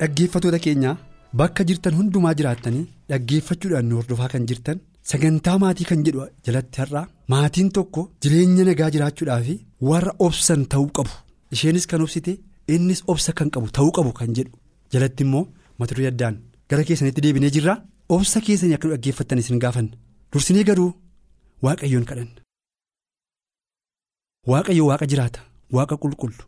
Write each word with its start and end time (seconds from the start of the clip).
Dhaggeeffattoota 0.00 0.58
keenyaa 0.64 0.96
bakka 1.40 1.64
jirtan 1.68 1.94
hundumaa 1.98 2.34
jiraattanii 2.40 2.84
dhaggeeffachuudhaan 3.12 3.86
nu 3.88 3.96
hordofaa 4.00 4.28
kan 4.34 4.44
jirtan 4.50 4.78
sagantaa 5.10 5.56
maatii 5.62 5.86
kan 5.90 6.04
jedhu 6.08 6.26
jalatti 6.48 6.80
har'aa 6.82 7.04
maatiin 7.34 7.70
tokko 7.78 8.02
jireenya 8.22 8.64
nagaa 8.68 8.90
jiraachuudhaaf 8.94 9.48
warra 9.88 10.12
obsan 10.26 10.62
ta'uu 10.72 10.90
qabu. 10.96 11.10
Isheenis 11.54 11.86
kan 11.90 12.00
obsite 12.04 12.32
innis 12.74 13.00
obsa 13.12 13.32
kan 13.38 13.50
qabu 13.54 13.68
ta'uu 13.76 13.92
qabu 13.96 14.12
kan 14.18 14.30
jedhu. 14.36 14.52
Jalatti 14.92 15.22
immoo 15.26 15.44
mata 15.78 15.94
addaan 16.10 16.36
gara 16.70 16.84
keessanitti 16.88 17.20
deebinee 17.24 17.50
jirra. 17.56 17.74
Obsa 18.16 18.40
keessanii 18.46 18.74
akka 18.76 18.88
dhaggeeffattan 18.92 19.38
isin 19.42 19.58
gaafanna 19.64 19.96
dursinee 20.32 20.64
garuu 20.68 20.90
waaqayyoon 21.64 22.04
kadhanna. 22.10 22.40
Waaqayyo 24.50 24.84
waaqa 24.90 25.06
jiraata 25.10 25.40
waaqa 25.76 25.96
qulqullu. 26.02 26.42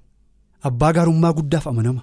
Abbaa 0.69 0.93
gaarummaa 0.97 1.33
guddaaf 1.39 1.67
amanama. 1.73 2.03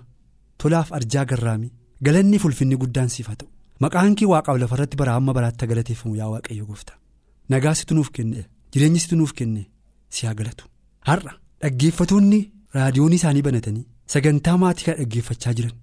Tolaaf 0.62 0.92
arjaa 0.98 1.26
garraamii 1.32 1.72
galanni 2.06 2.38
fulfinni 2.44 2.76
guddaan 2.82 3.10
siif 3.16 3.28
haa 3.30 3.36
ta'u. 3.42 3.50
Maqaan 3.84 4.16
kee 4.20 4.28
waaqaaf 4.34 4.58
lafa 4.62 4.76
irratti 4.78 4.98
bara 5.02 5.16
amma 5.20 5.34
baraatti 5.38 5.68
galateeffamu 5.72 6.16
yaa 6.22 6.30
waaqayyo 6.34 6.66
goofta 6.70 6.94
nagaa 7.54 7.74
situ 7.80 7.94
nuuf 7.98 8.10
kenne 8.16 8.46
jireenyi 8.74 9.00
situ 9.04 9.16
nuuf 9.20 9.34
kenne 9.40 9.62
si 10.16 10.26
haa 10.28 10.34
galatu. 10.40 10.66
Har'a 11.10 11.34
dhaggeeffatoonni 11.64 12.40
raadiyoonii 12.78 13.20
isaanii 13.22 13.42
banatanii 13.48 13.86
sagantaa 14.14 14.58
maatii 14.64 14.86
kan 14.88 14.96
dhaggeeffachaa 15.02 15.54
jiran. 15.58 15.76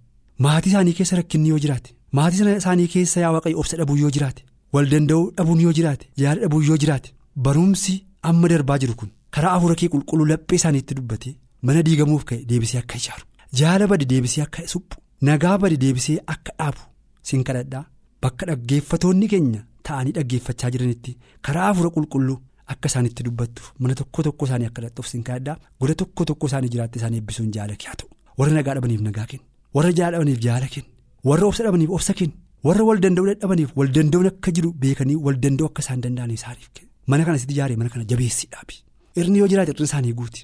Maatii 0.45 0.70
isaanii 0.72 0.92
keessa 0.98 1.17
rakkinni 1.20 1.48
yoo 1.52 1.58
jiraate 1.64 1.95
maatii 2.19 2.56
isaanii 2.62 2.89
keessa 2.95 3.20
yaa 3.25 3.33
waaqayyo 3.36 3.58
obsa 3.62 3.77
dhabuu 3.80 3.97
yoo 4.02 4.11
jiraate 4.17 4.42
wal 4.75 4.89
danda'uu 4.92 5.27
dhabuun 5.36 5.61
yoo 5.67 5.72
jiraate 5.78 6.08
yaada 6.22 6.41
dhabuu 6.45 6.62
yoo 6.70 6.77
jiraate 6.84 7.14
barumsi 7.47 7.95
amma 8.30 8.48
darbaa 8.52 8.78
jiru 8.84 8.95
kun 9.00 9.11
karaa 9.36 9.52
afuura 9.58 9.75
kee 9.80 9.89
qulqulluu 9.95 10.27
laphee 10.33 10.56
isaaniitti 10.61 10.95
dubbatee 10.98 11.34
mana 11.69 11.83
diigamuuf 11.86 12.25
ka'e 12.30 12.41
deebisee 12.50 12.78
akka 12.83 12.97
ijaaru. 13.02 13.25
Jaala 13.60 13.86
badi 13.92 14.05
deebisee 14.12 14.42
akka 14.47 14.66
suphu 14.72 14.97
nagaa 15.28 15.56
badi 15.62 15.77
deebisee 15.84 16.19
akka 16.34 16.52
dhaabu 16.58 16.83
sin 17.28 17.42
kadhadhaa. 17.48 17.84
Bakka 18.22 18.46
dhaggeeffatoonni 18.50 19.27
keenya 19.33 19.61
ta'anii 19.86 20.12
dhaggeeffachaa 20.19 20.70
jiranitti 20.74 21.12
karaa 21.46 21.69
afuura 21.72 21.91
qulqulluu 21.96 22.38
akka 22.72 22.86
isaanitti 22.92 23.22
dubbattuuf 23.27 23.66
mana 23.80 23.94
tokko 24.00 24.22
tokko 24.28 24.44
isaanii 24.48 24.69
akka 24.70 24.80
dhaqxuuf 24.84 25.08
sin 25.12 25.22
kadhadhaa. 25.28 25.56
Goda 25.80 25.94
tokko 26.02 26.24
tokko 26.30 26.46
isaanii 26.50 26.70
jiraatte 26.74 26.96
isaanii 27.00 27.20
eebbisuun 27.22 27.50
jaala 27.56 27.74
haa 27.86 27.96
ta'u. 28.00 28.08
Warra 28.38 28.52
nagaa 28.58 28.74
dhabaniif 28.78 29.02
nagaa 29.08 29.27
kenna 29.33 29.44
warra 29.77 29.92
jaala 29.98 30.16
dhabaniif 30.18 30.41
jaala 30.46 30.68
kenna 30.74 30.91
warra 31.30 31.46
obsa 31.50 31.62
dhabaniif 31.66 31.90
obsa 31.98 32.12
kenna 32.20 32.34
warra 32.68 32.84
wal 32.89 32.98
danda'uu 33.05 33.27
dadhabaniif 33.33 33.70
wal 33.80 33.90
danda'uun 33.96 34.29
akka 34.33 34.50
jiru 34.56 34.70
beekanii 34.84 35.18
wal 35.27 35.36
danda'u 35.45 35.67
akka 35.70 35.80
isaan 35.84 36.00
danda'an 36.06 36.30
isaaniif 36.39 36.68
kenna 36.79 36.90
mana 37.12 37.23
kana 37.29 37.39
sitti 37.42 37.55
ijaaree 37.56 37.77
mana 37.80 37.90
kana 37.95 38.05
jabeessii 38.12 38.48
dhaabi 38.55 38.74
irni 39.23 39.39
yoo 39.42 39.48
jiraate 39.52 39.73
irni 39.74 39.86
isaanii 39.90 40.14
guuti 40.20 40.40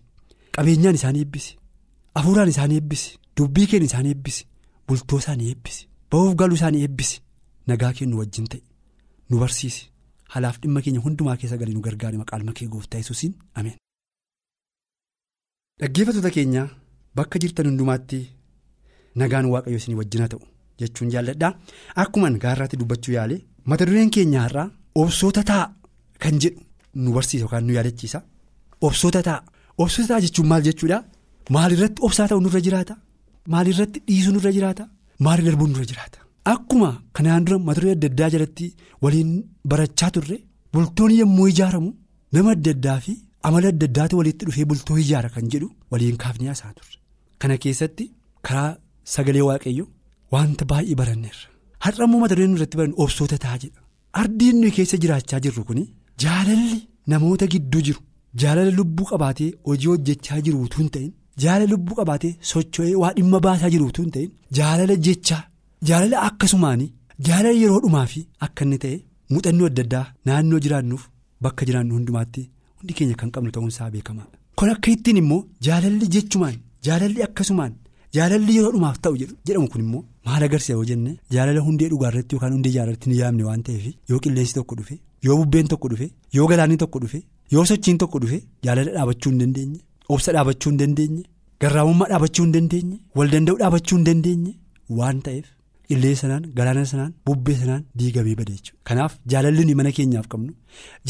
qabeenyaan 0.56 0.96
isaanii 1.00 1.22
eebbisi. 1.26 1.52
Afuuraan 2.18 2.48
isaanii 2.52 2.76
eebbisi 2.80 3.18
dubbii 3.36 3.66
keenya 3.70 3.86
isaanii 3.90 4.12
eebbisi 4.14 4.46
bultoo 4.88 5.18
isaanii 5.22 5.48
eebbisi 5.52 5.86
ba'uuf 6.10 6.34
galuu 6.40 6.56
isaanii 6.60 6.82
eebbisi 6.86 7.20
nagaa 7.68 7.92
kennu 7.98 8.18
wajjin 8.20 8.46
ta'e 8.52 8.62
nu 9.30 9.38
barsiisi. 9.42 9.82
Halaaf 10.34 10.56
dhimma 10.62 10.80
keenya 10.84 11.00
hundumaa 11.04 11.36
keessa 11.40 11.56
galii 11.60 11.74
nu 11.76 11.80
gargaari 11.86 12.18
maqaan 12.22 12.44
makee 12.48 12.68
gooftaa 12.72 12.98
yesuusiin. 13.02 13.34
Ameen. 13.54 13.76
Dhaggeeffattoota 15.80 16.30
keenya 16.36 16.62
bakka 17.16 17.38
jirtan 17.42 17.66
hundumaatti 17.70 18.18
nagaan 19.20 19.46
waaqayyo 19.52 19.78
isinii 19.80 19.98
wajjin 20.00 20.20
haa 20.22 20.28
ta'u 20.34 20.42
jechuun 20.80 21.10
jaalladhaa 21.14 21.52
akkuman 22.02 22.38
gaarraatti 22.44 22.76
dubbachuu 22.80 23.14
yaale 23.18 23.36
mata 23.70 23.86
dureen 23.86 24.10
keenya 24.16 24.40
har'aa 24.46 24.66
obsoota 25.02 25.42
ta'a 25.50 25.64
kan 26.22 26.38
jedhu 26.42 26.60
nu 27.02 27.12
barsiisa 27.16 27.42
yookaan 27.44 27.64
nu 27.66 27.72
yaadachiisa 27.78 28.22
obsoota 28.88 29.22
ta'a. 29.28 29.40
Obsoota 29.82 30.08
ta'a 30.08 30.20
jechuun 30.26 30.48
maal 30.50 30.62
jechuudha. 30.68 30.98
Maalirratti 31.54 32.00
obsaa 32.06 32.28
ta'u 32.30 32.40
nurra 32.46 32.60
jiraata. 32.66 32.94
Maalirratti 33.52 33.98
dhiisuu 34.08 34.32
nurra 34.36 34.50
jiraata. 34.56 34.84
Maali 35.24 35.42
darbuun 35.46 35.70
nurra 35.72 35.86
jiraata. 35.90 36.18
Akkuma 36.52 36.90
kanaan 37.16 37.44
dura 37.46 37.58
mata 37.68 37.80
duree 37.80 37.92
adda 37.96 38.06
addaa 38.12 38.28
jalatti 38.34 38.66
waliin 39.04 39.30
barachaa 39.70 40.10
turre 40.16 40.36
bultoon 40.72 41.12
yommuu 41.20 41.48
ijaaramu 41.52 41.90
nama 42.34 42.50
adda 42.56 42.70
addaa 42.76 42.98
fi 43.04 43.12
amala 43.48 43.68
adda 43.72 43.86
addaatu 43.90 44.14
walitti 44.20 44.44
dhufee 44.48 44.64
bultoo 44.70 44.96
ijaara 45.04 45.28
kan 45.34 45.44
jedhu 45.52 45.68
waliin 45.92 46.16
kaafnee 46.22 46.48
haasa'aa 46.52 46.74
turre. 46.78 46.96
Kana 47.40 47.56
keessatti 47.64 48.04
karaa 48.46 48.70
sagalee 49.14 49.44
waaqayyo 49.48 49.84
wanta 50.34 50.64
baay'ee 50.70 50.96
baranneerra. 51.00 51.44
Har'a 51.84 52.04
immoo 52.06 52.20
mata 52.24 52.34
dureen 52.36 52.54
irratti 52.56 52.76
baranne 52.80 52.96
obsoota 53.04 53.36
ta'a 53.44 53.56
jedha. 53.62 53.80
Ardiin 54.20 54.56
nuyi 54.60 54.72
keessa 54.78 54.96
jiraachaa 55.02 55.40
jirru 55.44 55.62
kun 55.68 55.80
jaalalli 56.24 56.78
namoota 57.12 57.46
gidduu 57.54 57.82
jiru. 57.86 58.00
Jaalala 58.40 58.70
lubbuu 58.78 59.06
qabaatee 59.12 59.50
hojii 59.68 59.90
hojjechaa 59.92 60.40
jiru 60.46 60.58
utuu 60.66 60.80
hin 60.82 60.90
ta'in. 60.96 61.12
Jaalala 61.42 61.70
lubbuu 61.72 61.94
qabaatee 61.98 62.32
socho'ee 62.50 62.94
waa 63.02 63.12
dhimma 63.16 63.38
baasaa 63.46 63.70
jiru 63.74 63.86
utuu 63.90 64.04
hin 64.06 64.12
ta'in 64.16 64.30
jaalala 64.58 64.94
jechaa 65.06 65.42
jaalala 65.90 66.16
akkasumaan 66.28 66.80
jaalala 67.28 67.54
yeroo 67.62 67.80
dhumaa 67.84 68.06
fi 68.12 68.20
akka 68.46 68.62
inni 68.66 68.78
ta'e 68.84 68.96
muuxannoo 69.34 69.68
adda 69.70 69.82
addaa 69.86 70.04
naannoo 70.30 70.60
jiraannuuf 70.64 71.02
bakka 71.46 71.62
jiraannu 71.70 71.92
hundumaatti 71.98 72.42
hundi 72.78 72.92
keenya 73.00 73.16
kan 73.20 73.30
qabnu 73.34 73.50
ta'uunsaa 73.56 73.90
beekamaadha. 73.94 74.34
Kun 74.58 74.68
akka 74.74 74.88
ittiin 74.94 75.18
immoo 75.22 75.40
jaalalli 75.66 76.06
jechumaan 76.14 76.56
jaalalli 76.86 77.20
akkasumaan 77.28 77.72
jaalalli 78.16 78.52
yeroo 78.58 78.72
dhumaaf 78.76 78.96
ta'u 79.04 79.14
jedhamu 79.22 79.68
kun 79.74 79.82
immoo 79.86 80.02
maal 80.28 80.42
agarsiisa 80.48 80.72
yoo 80.78 80.84
jenne 80.90 81.12
jaalala 81.34 81.60
hundee 81.68 81.88
dhugaarratti 81.92 82.32
yookaan 82.36 82.52
hundee 82.56 82.72
jaalalatti 82.78 83.06
ni 83.10 83.16
yaamne 83.22 83.44
waan 83.50 83.62
ta'eef 83.68 83.84
yoo 84.10 84.18
qilleensi 84.24 84.54
tokko 84.58 84.74
dhufe 84.80 84.96
yoo 85.28 85.36
bubbeen 85.42 85.68
tokko 85.74 85.86
dhufe 85.92 86.06
yoo 86.38 86.46
galaanni 86.52 86.76
tokko 86.82 86.98
dhufe 87.04 87.20
yoo 87.54 87.64
sochiin 87.70 87.98
tokko 88.02 88.18
dhufe 88.24 88.38
jaalala 88.68 88.90
dhaabachuu 88.96 89.32
hin. 89.44 89.72
Obsa 90.16 90.32
dhaabachuu 90.36 90.70
hin 90.72 90.78
dandeenye? 90.82 91.22
Garraamummaa 91.62 92.08
dhaabachuu 92.12 92.44
hin 92.46 92.52
dandeenye? 92.58 92.96
Wal 93.20 93.28
danda'uu 93.36 93.58
dhaabachuu 93.62 93.96
hin 93.98 94.04
dandeenye? 94.10 94.52
Waan 94.98 95.18
ta'eef 95.26 95.46
qilleensa 95.90 96.20
sanaan 96.22 96.44
galaana 96.58 96.84
sanaan 96.92 97.12
bubbee 97.26 97.56
sanaan 97.62 97.82
diigamee 98.00 98.34
bada 98.40 98.52
jechuudha 98.56 98.78
kanaaf 98.88 99.12
jaalalli 99.32 99.62
nuyi 99.68 99.74
mana 99.80 99.90
keenyaaf 99.96 100.26
qabnu 100.34 100.52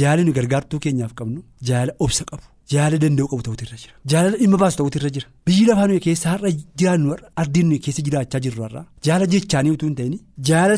jaalalli 0.00 0.25
nuyi 0.27 0.37
gargaartuu 0.38 0.78
keenyaaf 0.87 1.12
qabnu 1.19 1.41
jaalala 1.71 1.93
obsa 2.06 2.25
qabu 2.31 2.44
jaalala 2.75 2.99
danda'uu 3.05 3.28
qabu 3.33 3.43
ta'utu 3.47 3.62
irra 3.66 3.77
jira. 3.83 3.93
Jaalala 4.12 4.37
dhimma 4.43 4.59
baasu 4.62 4.77
ta'utu 4.81 4.97
irra 5.00 5.11
jira. 5.17 5.27
Biyyi 5.47 5.65
lafaa 5.71 5.87
nuyi 5.91 6.00
keessa 6.06 6.27
har'a 6.32 6.50
jiraannu 6.81 7.17
ardiin 7.43 7.67
nuyi 7.71 7.81
keessa 7.87 8.03
jiraachaa 8.06 8.41
jirru 8.47 8.62
har'a. 8.67 8.82
Jaala 9.06 9.25
jechaanii 9.34 9.72
utuu 9.77 9.88
hin 9.91 9.97
ta'in 10.00 10.15
jaala 10.50 10.75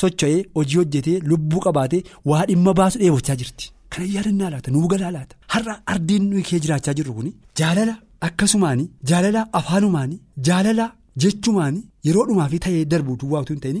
socho'ee 0.00 0.40
hojii 0.56 0.78
hojjetee 0.80 1.16
lubbuu 1.30 1.60
qabaatee 1.66 2.02
waa 2.30 2.44
dhimma 2.50 2.72
baasu 2.80 2.96
dheebochaa 3.02 3.36
jirti. 3.42 3.64
Kana 3.92 4.06
yaadannaa 4.16 4.50
laata 4.54 4.70
nuu 4.74 4.86
galaa 4.92 5.10
laata 5.16 5.34
har'a 5.54 5.74
ardiin 5.92 6.24
nuyi 6.30 6.42
kee 6.48 6.58
jiraachaa 6.64 6.94
jirru 6.98 7.12
kun 7.18 7.28
jaalala 7.60 7.94
akkasumaan 8.28 8.80
jaalala 9.10 9.40
afaanumaan 9.58 10.12
jaalala 10.48 10.86
jechumaan 11.24 11.76
yeroo 12.06 12.24
dhumaa 12.28 12.48
fi 12.52 12.58
ta'ee 12.64 12.84
darbu 12.92 13.12
duwwaa 13.20 13.40
utuu 13.44 13.54
hin 13.56 13.62
ta'in 13.64 13.78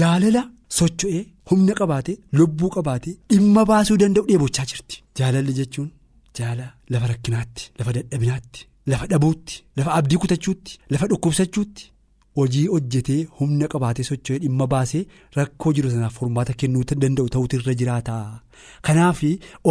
jaalala 0.00 0.42
socho'ee 0.78 1.22
humna 1.50 1.72
qabaatee 1.80 2.16
lubbuu 2.38 2.70
qabaatee 2.76 3.14
dhimma 3.32 3.62
baasuu 3.70 3.96
danda'u 4.02 4.24
dheebochaa 4.30 4.66
jirti. 4.70 4.96
Jaalalli 5.18 5.52
jechuun 5.60 5.88
jaala 6.38 6.66
lafa 6.92 7.06
rakkinaatti 7.12 7.62
lafa 7.78 7.92
dadhabinaatti 7.96 8.60
lafa 8.92 9.06
dhabuutti 9.12 9.54
lafa 9.78 9.90
abdii 9.98 10.18
kutachuutti 10.22 10.72
lafa 10.92 11.06
dhukkubsachuutti 11.10 11.84
hojii 12.38 12.66
hojjetee 12.74 13.20
humna 13.38 13.66
qabaatee 13.72 14.04
socho'ee 14.10 14.38
dhimma 14.44 14.66
baasee 14.74 15.02
rakkoo 15.38 15.72
jiru 15.78 15.90
sanaaf 15.94 16.14
furmaata 16.18 16.52
kennuu 16.60 16.84
danda'u 17.02 17.28
ta'utu 17.34 17.56
irra 17.60 17.74
jiraata. 17.80 18.14
Kanaaf 18.86 19.20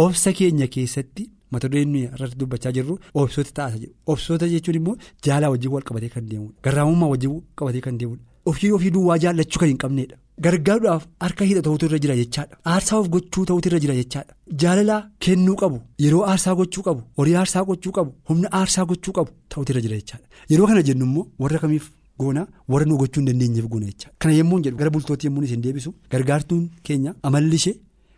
obsa 0.04 0.32
keenya 0.38 0.66
keessatti 0.74 1.30
mata 1.52 1.68
dureen 1.72 1.94
irratti 2.02 2.36
dubbachaa 2.40 2.72
jirru 2.76 2.98
obsoota 3.22 3.52
ta'a 3.58 3.70
jedhu. 3.74 3.92
Obsoota 4.12 4.48
jechuun 4.54 4.76
immoo 4.80 4.96
jaalala 5.24 5.50
wajjin 5.52 5.72
wal 5.74 5.82
qabatee 5.88 6.08
kan 6.14 6.24
deemudha. 6.30 6.54
Garraamummaa 6.64 7.08
wajjin 7.14 7.40
qabatee 7.58 7.80
kan 7.86 7.98
deemudha. 8.00 8.22
Ofii 8.50 8.70
ofii 8.76 8.90
duwwaa 8.94 9.18
jaallachuu 9.24 9.60
kan 9.60 9.68
hin 9.72 9.78
qabneedha 9.82 10.16
gargaaruudhaaf 10.44 11.04
harka 11.24 11.44
hidha 11.48 11.62
ta'utu 11.66 11.86
irra 11.88 11.98
jira 12.04 12.14
jechaadha. 12.20 12.56
Aarsaa 12.72 12.98
of 13.02 13.08
gochuu 13.14 13.44
ta'utu 13.50 13.68
irra 13.70 13.78
jira 13.84 13.94
jechaadha. 14.00 14.32
Jaalala 14.62 14.96
kennuu 15.26 15.56
qabu 15.62 15.78
yeroo 16.04 16.22
aarsaa 16.30 16.54
gochuu 16.60 16.82
qabu 16.88 17.02
horii 17.18 17.36
aarsaa 17.42 17.64
gochuu 17.70 17.92
qabu 17.98 18.12
humna 18.30 18.48
aarsaa 18.60 18.84
gochuu 18.90 19.12
qabu 19.18 19.30
ta'utu 19.54 19.72
irra 19.72 19.82
jira 19.86 19.96
jechaadha. 20.00 20.26
Yeroo 20.50 20.66
kana 20.70 20.82
jennu 20.88 21.04
immoo 21.10 21.26
warra 21.44 21.58
kamiif. 21.64 21.86
Goona 22.20 22.42
warra 22.72 22.86
nu 22.90 22.96
gochuu 23.02 23.20
hin 23.22 23.28
dandeenyeef 23.30 23.66
goona 23.72 23.86
jecha. 23.90 24.08
Kana 24.20 24.34
yommuu 24.40 24.60
jedhu 24.66 24.76
gara 24.82 24.90
bultootti 24.96 25.26
yommuu 25.28 25.44
isin 25.48 25.62
deebisu 25.66 25.94
gargaartuun 26.12 26.64
keenya 26.86 27.14
amalli 27.22 27.58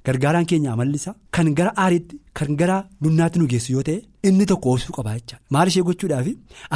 gargaaraan 0.06 0.46
keenya 0.50 0.72
amallisaa 0.74 1.14
kan 1.36 1.48
gara 1.58 1.70
aariitti 1.84 2.16
kan 2.38 2.50
gara 2.60 2.76
dunnaatti 3.04 3.40
nu 3.40 3.46
geessu 3.52 3.72
yoo 3.76 3.82
ta'e 3.88 3.96
inni 4.28 4.44
tokko 4.50 4.74
obsuu 4.74 4.94
qabaa 4.98 5.14
jecha. 5.18 5.36
Maal 5.54 5.68
ishee 5.72 5.84
gochuudhaaf 5.88 6.28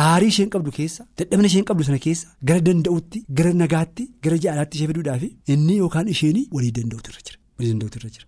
aarii 0.05 0.31
isheen 0.35 0.51
qabdu 0.55 0.71
keessa 0.79 1.07
dadhabina 1.19 1.49
isheen 1.53 1.67
qabdu 1.71 1.87
sana 1.89 2.01
keessa 2.07 2.27
gara 2.49 2.61
danda'utti 2.69 3.19
gara 3.39 3.53
nagaatti 3.63 4.09
gara 4.25 4.37
jaalaatti 4.45 4.75
ishee 4.79 4.89
fiduudhaaf 4.91 5.23
inni 5.55 5.75
yookaan 5.83 6.09
isheen 6.15 6.39
walii 6.57 6.73
danda'utu 6.79 7.09
irra 7.13 7.23
jira. 7.27 7.39
Walii 7.59 7.73
danda'utu 7.73 7.97
irra 8.01 8.11
jira. 8.15 8.27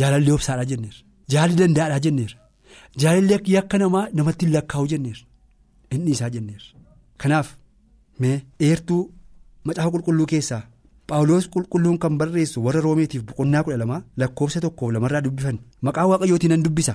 Jaalalli 0.00 0.30
obsaadhaa 0.38 0.68
jenneerra. 0.72 1.00
Jaalalli 1.32 1.58
danda'aadhaa 1.62 2.02
jenneerra. 2.06 2.38
Jaalalli 3.02 3.52
yakka 3.56 3.76
namaa 3.84 4.04
namatti 4.18 4.44
lakkaa'u 4.56 4.86
jenneerra. 4.92 5.24
Inni 5.94 6.10
isaa 6.16 6.30
jenneerra. 6.36 6.68
Kanaaf 7.22 7.48
mee 8.20 8.36
eertuu 8.60 9.02
macaafa 9.64 9.90
qulqulluu 9.90 10.26
keessaa. 10.32 10.62
Paawuloos 11.06 11.48
qulqulluun 11.54 11.98
kan 11.98 12.16
barreessu 12.18 12.64
warra 12.64 12.80
roomeetiif 12.80 13.22
boqonnaa 13.28 13.62
kudha 13.64 13.76
lamaa 13.82 14.02
lakkoofsa 14.16 14.60
tokkoof 14.60 14.92
lamarraa 14.92 15.20
dubbifan. 15.26 15.58
Maqaa 15.82 16.06
waaqayyootiin 16.10 16.50
nan 16.54 16.62
dubbisa. 16.64 16.94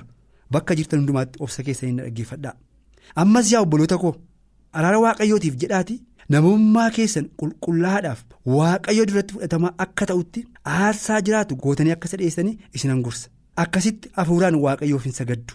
Bakka 0.52 0.74
jirtan 0.76 1.00
hundumaatti 1.00 1.38
obsa 1.40 1.62
keessanii 1.62 1.94
na 1.96 2.02
dhaggeeffadhaa 2.06 2.54
ammas 3.22 3.52
yaa 3.52 3.60
obboloota 3.64 3.98
koo 3.98 4.14
araara 4.78 4.98
waaqayyootiif 5.04 5.54
jedhaati 5.62 5.94
namummaa 6.34 6.90
keessan 6.96 7.26
qulqullaa'aadhaaf 7.40 8.20
waaqayyo 8.56 9.06
duratti 9.10 9.34
fudhatamaa 9.34 9.72
akka 9.84 10.06
ta'utti 10.10 10.44
aarsaa 10.74 11.20
jiraatu 11.26 11.56
gootanii 11.62 11.92
akka 11.96 12.08
sadheessanii 12.12 12.58
isinan 12.74 13.02
gorsa. 13.06 13.28
Akkasitti 13.64 14.10
hafuuraan 14.18 14.54
waaqayyoof 14.64 15.04
hin 15.08 15.12
sagaddu. 15.20 15.54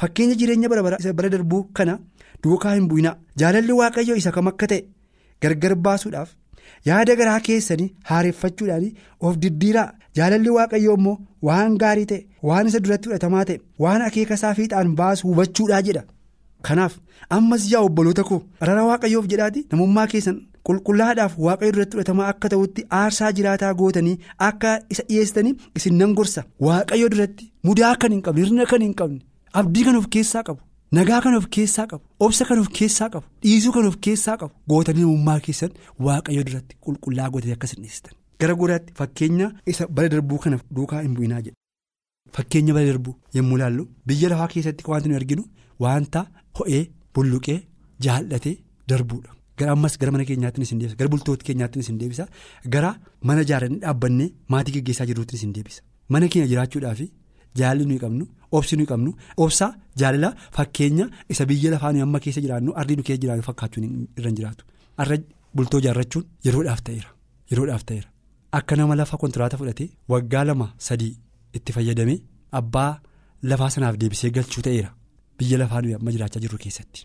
Fakkeenya 0.00 0.34
jireenya 0.40 0.68
bara 0.68 1.28
darbuu 1.34 1.62
kana 1.72 1.98
duukaa 2.44 2.74
hin 2.74 2.88
bu'inaa. 2.88 3.16
Jaalalli 3.36 3.72
waaqayyoo 3.80 4.16
isa 4.22 4.32
kam 4.32 4.48
akka 4.52 4.66
ta'e 4.72 4.84
gargar 5.42 5.74
baasuudhaaf. 5.86 6.28
yaada 6.88 7.14
garaa 7.18 7.40
keessanii 7.46 7.88
haareffachuudhaan 8.08 8.86
of 9.28 9.36
diddiiraa 9.44 9.86
jaalalli 10.18 10.50
waaqayyoo 10.56 10.96
immoo 10.98 11.16
waan 11.48 11.76
gaarii 11.82 12.06
ta'e 12.10 12.20
waan 12.48 12.66
isa 12.70 12.80
duratti 12.86 13.08
fudhatamaa 13.08 13.44
ta'e 13.50 13.58
waan 13.84 14.02
akeeka 14.08 14.34
isaa 14.40 14.52
fiixaan 14.58 14.90
baasu 15.00 15.28
hubachuudhaa 15.30 15.80
jedha 15.88 16.02
kanaaf 16.68 16.94
ammas 17.38 17.64
yaa 17.72 17.82
obboloota 17.88 18.24
koo 18.30 18.40
araara 18.66 18.84
waaqayyoof 18.90 19.26
jedhaati 19.32 19.64
namummaa 19.72 20.06
keessan 20.12 20.38
qulqullaa'aadhaaf 20.68 21.34
waaqayyo 21.46 21.72
duratti 21.78 21.96
fudhatamaa 21.98 22.28
akka 22.34 22.48
ta'utti 22.54 22.86
aarsaa 23.00 23.32
jiraataa 23.40 23.72
gootanii 23.82 24.16
akka 24.50 24.72
isa 24.96 25.02
dhiyeessanii 25.10 25.54
isin 25.80 25.94
nan 26.04 26.14
gorsa 26.20 26.44
waaqayyo 26.68 27.08
duratti 27.16 27.50
mudaa 27.70 27.94
kan 28.04 28.12
hin 28.18 28.22
qabne 28.28 28.44
hirna 28.48 28.66
kan 28.74 28.82
hin 28.88 28.94
qabne 29.02 29.20
abdii 29.62 29.84
kan 29.90 29.96
of 30.02 30.06
keessaa 30.16 30.42
qabu. 30.48 30.60
Nagaa 30.96 31.20
kan 31.24 31.34
of 31.38 31.46
keessaa 31.56 31.86
qabu 31.90 32.04
obsa 32.26 32.44
kan 32.48 32.58
of 32.62 32.68
keessaa 32.78 33.08
qabu 33.14 33.26
dhiisuu 33.44 33.72
kan 33.76 33.86
of 33.90 33.96
keessaa 34.06 34.36
qabu 34.42 34.54
gootanii 34.72 35.04
namummaa 35.06 35.38
keessan 35.46 35.70
waaqayyo 36.06 36.42
duratti 36.48 36.76
qulqullaa'aa 36.86 37.30
gootanii 37.34 37.56
akka 37.56 37.66
isin 37.70 37.80
dhiyeessitan 37.84 38.14
gara 38.40 38.54
godaatti 38.60 38.92
fakkeenya 39.00 39.48
isa 39.72 39.86
bara 39.96 40.08
darbuu 40.14 40.38
kana 40.44 40.58
duukaa 40.76 41.00
hin 41.06 41.14
bu'inaa 41.16 41.40
jedha. 41.46 41.56
Fakkeenya 42.36 42.72
bara 42.76 42.86
darbuu 42.90 43.14
yommuu 43.36 43.56
ilaallu 43.58 43.84
biyya 44.06 44.28
lafaa 44.32 44.48
keessatti 44.54 44.84
wanti 44.92 45.08
nu 45.12 45.16
arginu 45.20 45.44
wanta 45.84 46.20
ho'ee 46.58 46.82
bulluqee 47.14 47.58
jaallatee 48.06 48.56
darbuudha. 48.90 49.30
Gara 49.58 49.72
ammas 49.76 49.98
gara 50.00 50.12
mana 50.14 50.24
keenyaatti 50.28 50.62
isin 50.66 50.78
deebisa 50.80 50.96
gara 51.00 51.10
bultoota 51.14 51.44
keenyaatti 51.48 51.78
isin 51.84 51.98
deebisa 52.00 52.26
gara 52.74 52.90
mana 53.30 53.40
ijaaranii 53.46 53.80
dhaabbannee 53.84 54.28
maatii 54.54 54.74
gaggeessaa 54.76 55.06
jiruutti 55.10 55.34
isin 55.40 55.52
deebisa. 55.56 55.82
Mana 56.12 56.28
keenya 56.34 56.48
jiraachuudhaaf 56.52 57.00
jaalalli 57.60 57.86
nuyi 57.90 58.00
qabnu. 58.04 58.24
obsi 58.56 58.74
nuyi 58.78 58.86
qabnu 58.92 59.10
obsaa 59.44 59.70
jaalala 60.00 60.28
fakkeenya 60.56 61.04
isa 61.32 61.44
biyya 61.48 61.70
lafaa 61.74 61.90
nuyi 61.92 62.02
amma 62.06 62.18
keessa 62.24 62.40
jiraannu 62.44 62.70
ardii 62.80 62.96
nu 62.98 63.02
keessa 63.06 63.22
jiraannu 63.22 63.44
fakkaachuun 63.48 63.84
irra 64.18 64.30
jiraatu. 64.38 64.62
Arra 65.02 65.16
bultoo 65.56 65.80
ijaarrachuun 65.82 66.24
yeroodhaaf 66.46 66.80
ta'eera 66.86 67.10
yeroodhaaf 67.50 67.82
ta'eera. 67.88 68.08
Akka 68.58 68.74
nama 68.78 68.94
lafa 69.00 69.16
kontiraata 69.22 69.56
fudhatee 69.60 69.88
waggaa 70.12 70.44
lama 70.48 70.66
sadii 70.86 71.12
itti 71.56 71.70
fayyadamee 71.76 72.18
abbaa 72.60 72.92
lafaa 73.50 73.70
sanaaf 73.74 73.94
deebisee 74.00 74.30
galchuu 74.36 74.62
ta'eera 74.66 74.90
biyya 75.38 75.56
lafaa 75.62 75.80
nuyi 75.82 75.94
amma 75.98 76.10
jiraachaa 76.14 76.40
jirru 76.44 76.58
keessatti. 76.64 77.00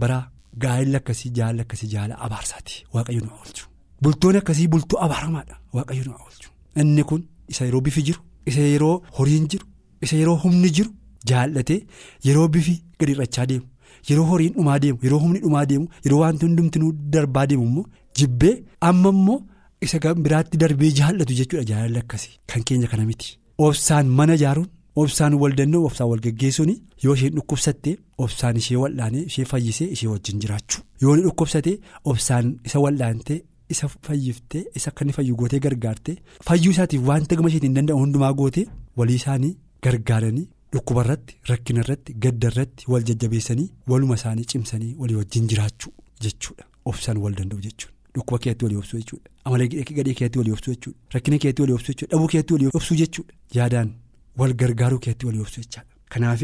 Bara 0.00 0.18
gaa'elli 0.62 0.96
akkasii 1.00 1.30
jaalala 1.38 1.62
akkasii 1.66 1.88
jaala 1.94 2.14
abaarsaati. 2.26 2.74
Waaqayyo 2.94 3.20
nu 3.26 3.30
oolchu. 3.40 3.64
Bultoonni 4.02 4.38
akkasii 4.42 4.68
bultoo 4.72 4.98
abaaramaadha. 5.06 5.54
Waaqayyo 5.76 6.04
nu 6.08 6.12
oolchu. 6.22 6.48
Inni 6.80 7.02
kun 7.08 7.22
isa 7.52 7.62
yeroo 7.68 7.80
bifi 7.86 8.02
jiru 8.08 8.20
isa 8.50 8.60
yeroo 8.74 8.96
horiin 9.18 9.46
jiru. 9.52 9.66
Isa 10.06 10.16
yeroo 10.20 10.36
humni 10.44 10.70
jiru 10.76 10.90
jaallatee 11.30 11.80
yeroo 12.26 12.48
bifi 12.56 12.74
gadi 13.00 13.12
hir'achaa 13.14 13.46
deemu 13.50 13.66
yeroo 14.10 14.26
horiin 14.30 14.52
dhumaa 14.58 14.78
deemu 14.84 14.98
yeroo 15.06 15.18
humni 15.24 15.38
dhumaa 15.44 15.64
deemu 15.70 15.86
yeroo 16.06 16.20
wanti 16.24 16.46
hundumtinuu 16.46 16.92
darbaa 17.16 17.46
deemu 17.52 17.64
immoo 17.70 17.84
jibbee 18.20 18.54
amma 18.90 19.08
immoo 19.16 19.38
isa 19.86 20.14
biraatti 20.26 20.56
darbee 20.64 20.90
jaallatu 21.00 21.32
jechuudha 21.40 21.64
jaalalli 21.70 21.98
akkasii 22.04 22.34
kan 22.50 22.62
keenya 22.66 22.88
kana 22.92 23.04
miti. 23.10 23.38
obsaan 23.66 24.06
mana 24.18 24.34
ijaaruun 24.38 24.68
obsaan 25.02 25.34
wal 25.42 25.54
danda'u 25.58 25.84
obsaan 25.88 26.08
wal 26.10 26.20
geggeessuun 26.26 26.70
yoo 27.04 27.14
isheen 27.16 27.34
dhukkubsattee 27.38 27.96
obsaan 28.24 28.56
ishee 28.60 28.76
wal'aanee 28.82 29.24
ishee 29.30 29.44
fayyisee 29.50 29.88
ishee 29.96 30.08
wajjin 30.12 30.40
jiraachuu 30.44 30.82
yoo 31.02 31.12
inni 31.16 31.24
dhukkubsatee 31.28 31.76
obsaan 32.12 32.46
isa 32.68 32.78
wal'aantee. 32.84 33.40
isa 33.72 33.86
fayyiftee 34.06 34.62
isa 34.78 34.88
akka 34.90 35.04
inni 35.04 35.12
fayyu 35.16 35.36
gootee 35.40 35.58
gargaartee 35.66 36.14
fayyuu 36.48 36.72
isaatiif 36.74 37.06
wanta 37.10 37.36
gama 37.36 37.48
isheetiin 37.50 37.74
danda'u 37.76 37.98
hundumaa 38.02 38.32
gootee 38.40 38.64
walii 38.98 39.14
isaanii 39.20 39.52
gargaaranii 39.86 40.46
dhukkuba 40.74 41.04
irratti 41.04 41.36
rakkina 41.50 41.80
irratti 41.84 42.14
gadda 42.26 42.48
irratti 42.52 42.84
wal 42.92 43.04
jajjabeessanii 43.10 43.68
waluma 43.92 44.14
isaanii 44.20 44.44
cimsanii 44.52 44.94
walii 45.00 45.14
wajjin 45.20 45.48
jiraachuu 45.52 45.92
jechuudha. 46.26 46.64
Obsaan 46.90 47.18
wal 47.24 47.34
danda'u 47.38 47.60
jechuudha. 47.66 47.94
Dhukkuba 48.14 48.38
keetti 48.44 48.64
walii 48.64 48.76
obsuu 48.82 48.98
jechuudha. 48.98 49.30
Amala 49.44 49.66
gadhee 49.68 50.14
keetti 50.20 50.38
walii 50.38 50.52
obsuu 50.56 50.74
jechuudha. 50.74 50.98
Rakkina 51.14 51.38
keetti 51.38 51.62
walii 51.62 51.74
obsuu 51.78 51.92
jechuudha. 51.92 52.12
Dhabuu 52.16 52.28
keetti 52.34 52.52
walii 52.54 52.70
obsuu 52.74 52.96
jechuudha. 53.02 53.32
Yaadaan 53.58 53.90
wal 54.38 54.54
gargaaruu 54.62 54.98
keetti 55.08 55.26
walii 55.26 55.40
obsuu 55.46 55.62
jechaadha. 55.66 55.90
Kanaaf 56.12 56.42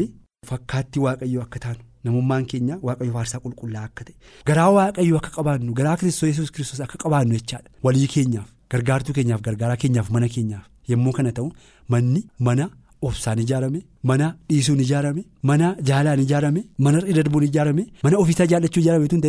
fakkaatti 0.49 0.99
waaqayyoo 1.05 1.43
akka 1.47 1.59
taanu. 1.65 1.83
namummaan 2.05 2.45
keenya 2.51 2.75
waaqayyo 2.87 3.11
faarsaa 3.15 3.39
qulqullaa 3.43 3.81
akka 3.87 4.03
ta'e 4.05 4.15
garaa 4.49 4.69
waaqayyo 4.75 5.17
akka 5.19 5.29
qabaannu 5.35 5.73
garaa 5.79 5.91
kiristoos 6.01 6.29
yesuus 6.31 6.51
kiristoos 6.55 6.79
akka 6.85 6.97
qabaannu 7.03 7.35
jechaadha. 7.39 7.69
Walii 7.85 8.07
keenyaaf 8.13 8.47
gargaartuu 8.73 9.13
keenyaaf 9.17 9.41
gargaaraa 9.47 9.75
keenyaaf 9.83 10.09
mana 10.15 10.27
keenyaaf 10.35 10.65
yommuu 10.93 11.13
kana 11.17 11.31
ta'u 11.39 11.51
manni 11.95 12.21
mana 12.47 12.65
obsaan 13.09 13.39
ijaarame 13.45 13.79
mana 14.09 14.27
dhiisuun 14.49 14.79
ijaarame 14.85 15.21
mana 15.49 15.75
jaalaan 15.89 16.23
ijaarame 16.25 16.61
mana 16.85 17.01
darbuun 17.17 17.45
ijaarame 17.49 17.83
mana 18.03 18.17
ofiisaa 18.23 18.49
jaallachuu 18.53 18.83
ijaarame 18.85 19.07
tun 19.13 19.21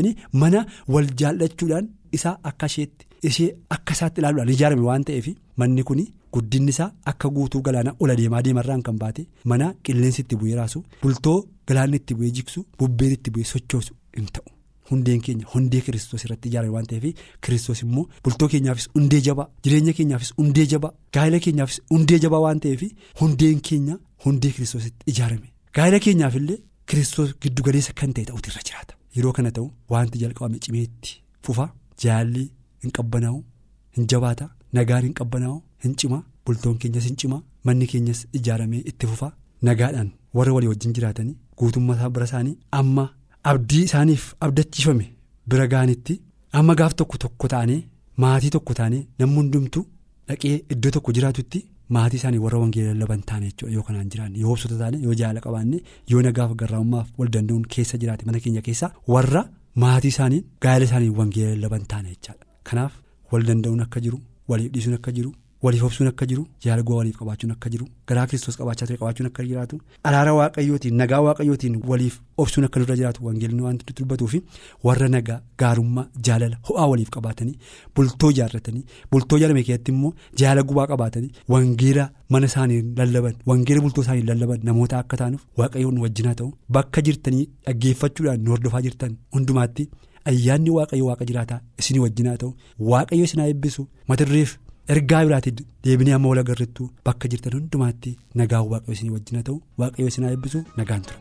mana 0.43 0.67
wal 0.95 1.09
jaallachuudhaan 1.21 1.87
isaa 2.19 2.37
akka 2.51 2.67
isheetti 2.73 3.07
ishee 3.31 3.51
akka 3.77 3.93
isaatti 3.99 4.21
ilaaluudhaan 4.21 4.55
ijaarame 4.57 4.83
waan 4.91 5.05
ta'eef 5.09 5.29
manni 5.63 5.83
kun. 5.91 6.03
guddinni 6.35 6.73
isaa 6.75 6.91
akka 7.11 7.29
guutuu 7.37 7.61
galaana 7.67 7.93
ola 8.03 8.15
deemaa 8.21 8.43
deemarraan 8.47 8.83
kan 8.87 8.99
baate 9.03 9.23
mana 9.51 9.67
qilleensi 9.85 10.23
itti 10.25 10.37
bu'ee 10.41 10.57
raasu 10.61 10.81
bultoo 11.03 11.39
galaanni 11.69 11.97
itti 12.01 12.15
bu'ee 12.19 12.31
jigsu 12.39 12.65
bubbeen 12.79 13.13
itti 13.17 13.31
bu'ee 13.35 13.49
sochoosu 13.53 13.93
hin 14.19 14.29
ta'u 14.37 14.49
hundeen 14.91 15.21
keenya 15.27 15.47
hundee 15.55 15.81
kiristoos 15.87 16.25
irratti 16.27 16.49
ijaarame 16.51 16.75
waan 16.77 16.87
ta'eef 16.91 17.07
kiristoos 17.47 17.83
immoo 17.87 18.05
bultoo 18.25 18.49
keenyaafis 18.55 18.89
hundee 18.97 19.21
jabaa 19.29 19.49
jireenya 19.65 19.93
keenyaafis 19.99 20.33
hundee 20.41 20.67
jabaa 20.73 20.93
gaa'ela 21.17 21.39
keenyaafis 21.47 21.79
hundee 21.95 22.19
jabaa 22.25 22.41
waan 22.47 22.61
ta'eef 22.67 22.83
hundeen 23.21 23.61
keenya 23.71 23.99
hundee 24.27 24.53
kiristoositti 24.57 25.03
ijaarame 25.15 25.49
gaa'ela 25.79 25.99
keenyaafillee 26.07 26.59
kiristoos 26.93 27.31
giddu 27.43 27.63
galeessa 27.69 27.93
kan 28.01 28.13
ta'e 28.17 28.25
ta'utu 28.31 28.51
irra 28.55 28.63
jiraata 28.71 28.95
yeroo 29.17 29.33
kana 29.39 29.51
ta'u 29.59 29.69
wanti 29.93 30.19
jalqabame 30.25 30.59
cimeetti 30.67 31.19
fufa 31.49 31.67
jaalli 32.05 32.45
hin 32.85 32.91
qabbanaa'u 32.99 33.39
hin 33.99 34.07
jabaata 34.15 34.47
nagaan 34.79 35.05
hin 35.09 35.15
qabbanaa'u. 35.21 35.59
hin 35.85 35.95
cima 36.01 36.19
bultoon 36.47 36.77
keenyas 36.83 37.05
hin 37.09 37.17
cima 37.21 37.37
manni 37.69 37.87
keenyas 37.93 38.19
ijaaramee 38.39 38.83
itti 38.91 39.07
fufa 39.13 39.29
nagaadhaan 39.69 40.11
warra 40.39 40.53
walii 40.57 40.69
wajjin 40.73 40.93
jiraatanii 40.99 41.35
guutummaa 41.63 42.11
bira 42.17 42.27
isaanii 42.29 42.55
amma 42.81 43.05
abdii 43.51 43.83
isaaniif 43.89 44.25
abdachiifame 44.47 45.07
bira 45.51 45.67
gaanitti 45.75 46.15
amma 46.59 46.75
gaaf 46.81 46.95
tokko 47.01 47.17
tokko 47.25 47.49
ta'anii 47.55 47.81
maatii 48.25 48.51
tokko 48.57 48.75
ta'anii 48.81 49.03
namni 49.19 49.37
hundumtu 49.41 49.81
dhaqee 50.29 50.55
iddoo 50.75 50.91
tokko 50.97 51.13
jiraatutti 51.17 51.59
maatii 51.97 52.19
isaanii 52.21 52.39
warra 52.45 52.59
wangeela 52.63 52.93
lallaban 52.95 53.23
taane 53.31 53.47
jechuudha 53.51 53.75
yoo 53.77 53.83
kanaan 53.89 54.09
jiraanne 54.13 54.39
yoo 54.45 54.53
obsota 54.55 54.79
taane 54.83 54.99
yoo 55.07 55.15
jaala 55.21 55.41
qabaanne 55.47 55.79
yoo 56.13 56.23
nagaaf 56.27 56.53
garraamummaaf 56.63 57.09
wal 57.19 57.31
danda'uun 57.37 57.65
keessa 57.77 57.99
jiraate 58.03 58.25
mana 58.29 58.41
keenya 58.45 58.63
keessa 58.69 58.93
warra 59.15 59.43
maatii 59.85 60.13
isaanii 60.15 60.43
gaa'ela 60.67 60.85
isaanii 60.91 61.09
wangeela 61.21 61.55
lallaban 61.57 61.85
taane 61.95 62.09
jechaadha 62.15 62.45
kanaaf 62.71 62.93
wal 63.33 63.45
danda'uun 63.51 63.81
akka 63.87 64.01
jiru 64.07 64.19
waliif 64.51 64.73
dhiisuun 64.75 64.95
akka 65.01 65.13
jiru. 65.17 65.31
Waliif 65.65 65.83
obsuun 65.89 66.09
akka 66.11 66.27
jiru 66.31 66.43
jaalala 66.65 66.95
waliif 66.99 67.17
qabaachuun 67.21 67.53
akka 67.55 67.69
jiru 67.73 67.87
garaa 68.09 68.27
kiristoos 68.31 68.57
qabaachaa 68.61 68.87
ture 68.89 68.99
qabaachuun 69.03 69.29
akka 69.31 69.45
jiraatu 69.51 69.77
araara 70.11 70.33
waaqayyootiin 70.39 70.97
nagaa 71.01 71.21
waaqayyootiin 71.27 71.77
waliif 71.91 72.15
obsuun 72.45 72.65
akka 72.69 72.81
nurra 72.83 72.97
jiraatu 73.01 73.21
wangeelni 73.27 73.63
waan 73.67 73.79
dubbatuu 74.01 74.29
fi 74.33 74.41
warra 74.89 75.09
nagaa 75.17 75.39
gaarummaa 75.63 76.07
jaalala 76.29 76.57
ho'aa 76.71 76.87
waliif 76.93 77.11
qabaatanii 77.17 77.55
bultoo 77.97 78.31
ijaarratanii 78.35 78.85
bultoo 79.13 79.39
ijaarame 79.43 79.63
keessatti 79.69 79.93
immoo 79.97 80.13
jaalala 80.43 80.63
gubaa 80.73 80.87
qabaatanii 80.93 81.31
wangeela 81.55 82.07
mana 82.37 82.47
isaanii 82.53 82.81
lallaban 83.03 83.35
wangeela 83.53 83.81
bultoo 83.87 84.03
isaanii 84.07 84.27
lallaban 84.33 84.61
namoota 84.71 84.99
akka 85.03 85.17
taanuuf 85.23 85.43
waaqayyoon 85.63 85.99
wajjinaa 86.07 86.35
ta'u 86.43 86.51
bakka 86.79 87.01
jirtanii 87.11 87.45
dhaggeeffachuudhaan 87.67 88.41
nu 88.45 88.51
hordofaa 88.57 88.83
jirtan 88.89 89.17
hundumaatti 89.39 89.89
ayyaanni 90.31 90.71
waaqayyo 90.79 91.07
waaqa 91.13 91.25
jiraataa 91.31 91.61
isinii 91.85 92.03
wajjinaa 92.07 92.37
ta'u 92.43 92.51
waaqayyo 92.93 93.25
isinaa 93.31 93.47
eebbisu 93.55 93.83
mata 94.13 94.25
dureef. 94.31 94.53
Ergaa 94.89 95.23
biraatti 95.27 95.53
deebinee 95.87 96.15
amma 96.17 96.29
wal 96.33 96.41
agarrittu 96.43 96.89
bakka 97.09 97.29
jirtan 97.35 97.55
hundumaatti 97.59 98.11
nagaan 98.43 98.67
waaqayyo 98.73 98.97
isin 98.99 99.13
wajjin 99.17 99.43
ta'u 99.49 99.57
waaqayyo 99.83 100.09
isin 100.13 100.25
eebbisu 100.31 100.65
nagaan 100.81 101.03
tura. 101.07 101.19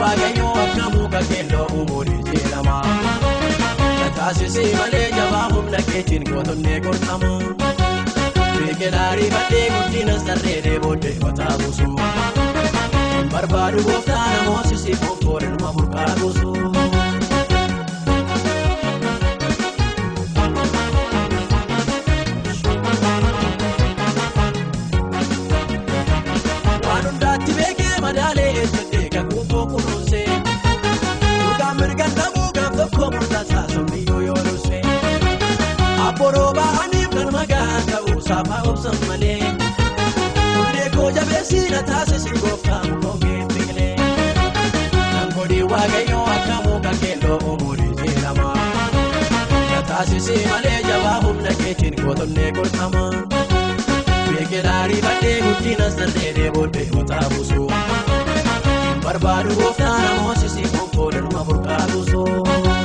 Waaqayyoo. 0.00 0.50
Taasisee 4.20 4.76
malee 4.76 5.10
jabaa 5.16 5.48
humna 5.52 5.78
keetiin 5.90 6.24
gootonnee 6.30 6.80
gorfama. 6.86 7.30
Beekelaarii 8.58 9.30
baddee 9.34 9.64
guddina 9.76 10.18
sarreedee 10.26 10.78
booddee 10.80 11.14
mataa 11.24 11.54
buusu. 11.62 11.88
Barbaadu 13.32 13.82
gooftaa 13.88 14.26
namoota 14.36 14.76
siifuu 14.84 15.16
kooluma 15.24 15.72
burqaa 15.78 16.12
buusu. 16.20 16.89
Obsan 38.68 38.96
malee. 39.08 39.40
Hundee 40.56 40.88
koo 40.96 41.10
jabeessii 41.10 41.68
na 41.70 41.82
taasisi 41.82 42.30
gooftaa 42.40 42.82
mukoomee 42.88 43.46
biqilee. 43.54 43.96
Nangodii 45.14 45.62
waaqayyoo 45.72 46.24
akka 46.36 46.56
muka 46.66 46.92
keelloo 47.00 47.38
umurii 47.52 47.94
jedhama. 48.02 48.54
Na 49.72 49.82
taasisi 49.92 50.38
malee 50.50 50.80
jabaa 50.88 51.18
humna 51.26 51.54
keetiin 51.62 51.94
gootonnee 52.04 52.50
gorfama. 52.52 53.04
Beekelaarii 54.30 55.02
baddee 55.06 55.38
guddina 55.46 55.90
sarreedee 55.96 56.50
booddee 56.50 56.88
mataa 56.94 57.28
buusu. 57.34 57.70
Barbaadu 59.04 59.54
gooftaa 59.60 59.98
namoota 60.04 60.48
siifuu 60.54 60.86
kooluma 60.96 61.44
burqaa 61.44 61.84
buusu. 61.92 62.24
Raayyoo 62.24 62.79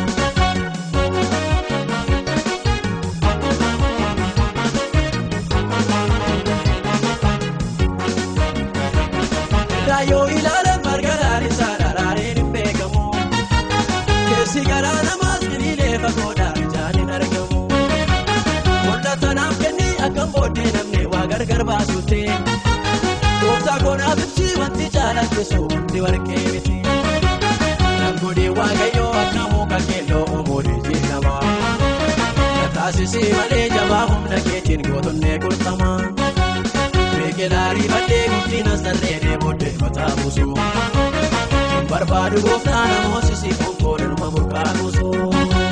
waa 21.57 21.63
gargar 21.63 21.65
baasuutti. 21.65 22.25
Gooftaa 23.41 23.79
koonaaf 23.83 24.19
ibsi 24.19 24.59
wanti 24.59 24.89
caalachisuu 24.95 25.67
wanti 25.73 26.01
warqee 26.01 26.51
miti. 26.51 26.81
Nangodii 27.99 28.49
waaqayyoo 28.49 29.11
akka 29.21 29.43
muka 29.53 29.77
keelloo 29.87 30.23
umurii 30.39 30.81
jedhama. 30.87 31.39
Taasisii 32.73 33.33
malee 33.33 33.69
jabaa 33.69 34.05
humna 34.07 34.39
keetiin 34.49 34.81
gootonnee 34.89 35.37
gorfama. 35.39 35.91
Beekelaarii 37.17 37.89
baddee 37.93 38.25
guddina 38.33 38.77
sarreedee 38.77 39.37
booddee 39.37 39.73
mataa 39.81 40.09
buusu. 40.21 40.53
Barbaadu 41.89 42.41
gooftaa 42.41 42.85
namoota 42.87 43.35
siifuu 43.35 43.73
kooluma 43.83 44.31
burqaa 44.31 44.73
buusu. 44.79 45.64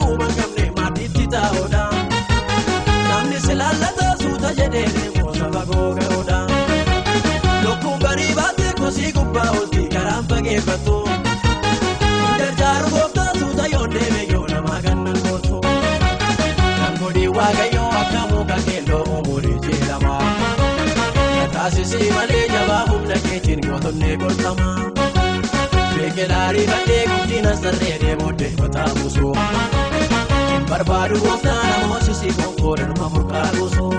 Quba 0.00 0.26
qabne 0.38 0.64
maatiitti 0.76 1.26
taa'uudha. 1.34 1.82
Namni 3.08 3.38
si 3.46 3.54
laallata 3.60 4.06
suuta 4.22 4.50
jedhee 4.58 4.86
deemu 4.96 5.34
saba 5.38 5.62
googa'uudha. 5.70 6.38
Lukkuun 7.64 7.98
barii 8.04 8.34
baatee 8.40 8.72
kosii 8.80 9.12
gubbaa 9.12 9.50
olti 9.60 9.82
karaan 9.94 10.24
fageeffatu. 10.28 10.96
Gargaaru 12.38 12.88
gooftaa 12.94 13.30
suuta 13.38 13.66
yoo 13.74 13.86
deeme 13.94 14.22
yoo 14.32 14.46
namaa 14.52 14.80
gannan 14.86 15.18
gootu. 15.28 15.60
Nangodii 16.80 17.28
waaqayyoo 17.38 17.90
akka 18.02 18.22
muka 18.32 18.56
keelloo 18.66 19.02
umurii 19.18 19.58
jedhama. 19.66 20.16
Taasisii 21.52 22.10
malee 22.16 22.46
jabaa 22.54 22.84
humna 22.90 23.16
keetiin 23.28 23.60
gootonnee 23.68 24.16
gorfama. 24.16 24.68
Beekelaarii 25.96 26.66
baddee 26.70 27.02
guddina 27.10 27.52
sarreedee 27.62 28.14
booddee 28.16 28.21
mataa 28.62 28.88
buusu. 29.00 29.32
Barbaadu 30.70 31.20
gooftaa 31.24 31.62
namoota 31.80 32.14
siifuu 32.14 32.52
kooluma 32.60 33.10
burqaa 33.14 33.48
buusu. 33.58 33.90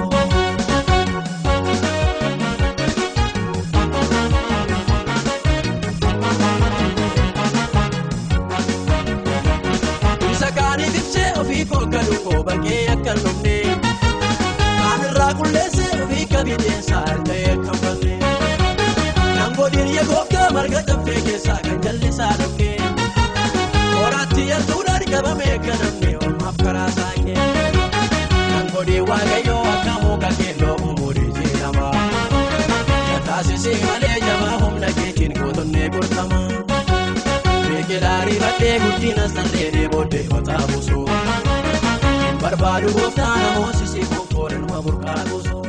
Isa 10.32 10.50
kaaniif 10.58 10.96
ibsee 11.01 11.29
ofii 11.41 11.65
foogganuu 11.72 12.20
koo 12.25 12.41
bakkee 12.48 12.79
akka 12.93 13.13
lubne. 13.24 13.55
Kaanirraa 14.79 15.34
qulleessee 15.41 15.91
ofii 16.03 16.25
kabideensaa 16.34 17.05
ta'ee 17.27 17.53
kan 17.65 17.77
banne. 17.84 18.15
Nangodin 19.38 19.93
yaa 19.98 20.08
gooftaa 20.12 20.50
marga 20.58 20.82
caffee 20.89 21.22
keessaa 21.29 21.60
kan 21.67 21.79
jallisaa 21.88 22.34
dhufee. 22.39 22.52
Horaatti 24.53 24.72
yaaltuudhaan 24.72 25.03
qabamee 25.12 25.53
akka 25.57 25.75
namni 25.81 26.12
ormaaf 26.25 26.57
karaa 26.65 26.89
saaqee. 26.98 27.36
Nangodin 28.51 29.03
waaqayyoo 29.10 29.63
akka 29.74 29.93
muka 30.03 30.29
keelloo 30.39 30.75
umurii 30.89 31.31
jedhama. 31.38 31.88
Na 33.10 33.19
taasisee 33.27 33.77
malee 33.86 34.17
jabaa 34.27 34.57
humna 34.63 34.89
keetiin 35.00 35.33
gootonnee 35.39 35.89
gorfama. 35.95 36.41
Beekelaarii 37.69 38.39
baddee 38.43 38.75
guddina 38.86 39.27
sarreedee 39.36 39.88
booddee 39.95 40.24
mataa 40.33 40.62
buusu. 40.72 41.05
Barbaadu 42.41 42.93
gooftaa 43.00 43.33
namoota 43.43 43.86
siifuu 43.95 44.25
kooluma 44.33 44.81
burqaa 44.88 45.19
buusu. 45.29 45.62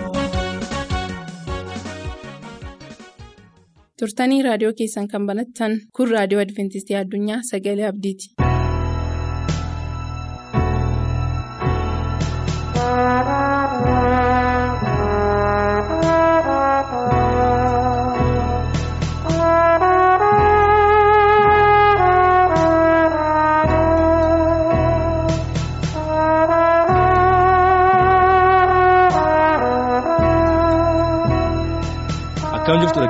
turtanii 3.98 4.42
raadiyoo 4.42 4.72
keessan 4.78 5.06
kan 5.08 5.26
banattan 5.26 5.72
kun 5.96 6.10
raadiyoo 6.16 6.42
adventistii 6.42 6.96
addunyaa 7.02 7.38
sagalee 7.50 7.86
abdiiti. 7.92 8.26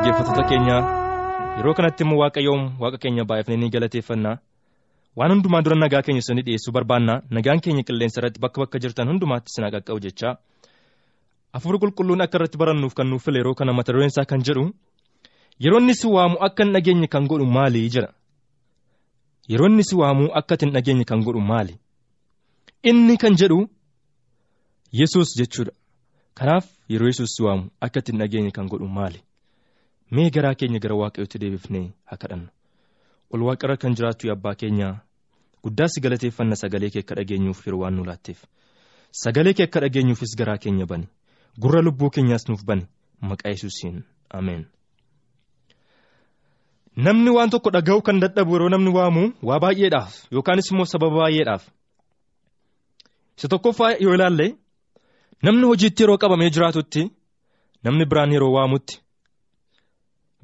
Dhaggeeffattoota 0.04 0.44
keenya 0.48 0.76
yeroo 1.58 1.74
kanatti 1.78 2.02
immoo 2.04 2.18
waaqayyoon 2.22 2.62
waaqa 2.82 2.98
keenya 3.02 3.24
baay'ifnee 3.30 3.56
ni 3.56 3.68
galateeffanna 3.74 4.32
waan 5.18 5.30
hundumaa 5.32 5.62
dura 5.64 5.76
nagaa 5.82 6.02
keenya 6.06 6.20
isinii 6.24 6.44
dhiyeessuu 6.46 6.72
barbaanna 6.76 7.14
nagaan 7.36 7.60
keenya 7.64 7.82
qilleensa 7.88 8.20
irratti 8.20 8.40
bakka 8.44 8.58
bakka 8.62 8.78
jirtan 8.84 9.08
hundumaatti 9.10 9.48
isin 9.52 9.64
qaqqabu 9.74 10.00
jecha 10.06 10.28
hafuurri 11.54 11.78
qulqulluun 11.82 12.20
akka 12.24 12.36
irratti 12.38 12.58
barannuuf 12.62 12.94
kan 12.98 13.06
nuuf 13.10 13.24
file 13.24 13.38
yeroo 13.40 13.54
kana 13.60 13.72
mata 13.72 13.92
dureen 13.92 14.12
isaa 14.12 14.24
kan 14.32 14.40
jedhu 14.46 14.64
yeroo 15.64 15.80
inni 15.80 15.94
si 16.00 16.06
waamu 16.16 16.36
akka 16.46 16.62
hin 16.64 16.72
dhageenye 16.76 17.08
kan 17.14 17.24
godhu 17.30 17.46
maali 17.56 17.88
jedha 17.94 18.10
yeroo 19.48 19.68
inni 19.72 19.84
si 19.90 19.94
waamu 19.96 20.24
akka 20.40 20.56
hin 20.60 20.72
dhageenye 20.74 21.04
kan 21.04 21.20
godhu 21.26 21.40
maali? 21.40 21.74
Inni 22.82 23.16
kan 23.16 23.34
jedhu 23.40 23.58
yesus 24.92 25.28
jechuudha. 25.38 25.72
Kanaaf 26.34 26.66
yeroo 26.88 27.08
yesus 27.12 27.30
si 27.36 27.42
waamu 27.46 27.70
akka 27.80 28.00
hin 28.06 28.18
dhageenye 28.20 28.50
kan 28.50 28.66
godhu 28.68 28.88
maali. 28.98 29.20
Mee 30.14 30.30
garaa 30.34 30.54
keenya 30.54 30.78
gara 30.84 30.94
waaqayyootti 31.00 31.38
deebifnee 31.42 31.86
haa 32.04 32.16
kadhannu. 32.22 32.48
Ol 33.32 33.42
waaqarra 33.48 33.76
kan 33.76 33.94
jiraattu 33.96 34.30
abbaa 34.32 34.54
keenya 34.60 34.88
guddaa 35.64 35.88
si 35.88 36.00
galateeffanna 36.00 36.56
sagalee 36.62 36.90
kee 36.90 37.00
akka 37.04 37.14
dhageenyuuf 37.18 37.66
yeroo 37.66 37.80
waan 37.82 37.94
nu 37.96 38.04
laatteef. 38.04 38.44
Sagalee 39.22 39.54
kee 39.54 39.64
akka 39.68 39.80
dhageenyuufis 39.80 40.36
garaa 40.38 40.58
keenya 40.58 40.86
bani. 40.86 41.08
Gurra 41.60 41.82
lubbuu 41.82 42.10
keenyaas 42.10 42.48
nuuf 42.48 42.64
bani. 42.64 42.86
Maqaa 43.20 43.50
yesuusiin. 43.54 44.04
Ameen. 44.30 44.64
namni 46.96 47.30
waan 47.36 47.50
tokko 47.50 47.70
dhaga'uu 47.74 48.02
kan 48.06 48.20
dadhabu 48.22 48.52
yeroo 48.54 48.68
namni 48.72 48.90
waamu 48.96 49.22
waa 49.48 49.58
baay'eedhaaf 49.62 50.12
yookaanis 50.34 50.70
immoo 50.72 50.84
sababa 50.92 51.16
baay'eedhaaf. 51.22 51.64
Isa 53.38 53.48
tokkoffaa 53.48 53.90
yoo 54.04 54.14
ilaalle 54.14 54.46
namni 55.42 55.66
hojiitti 55.70 56.02
yeroo 56.02 56.18
qabamee 56.22 56.50
jiraatutti 56.56 57.02
namni 57.84 58.04
biraan 58.10 58.32
yeroo 58.36 58.52
waamutti 58.56 59.00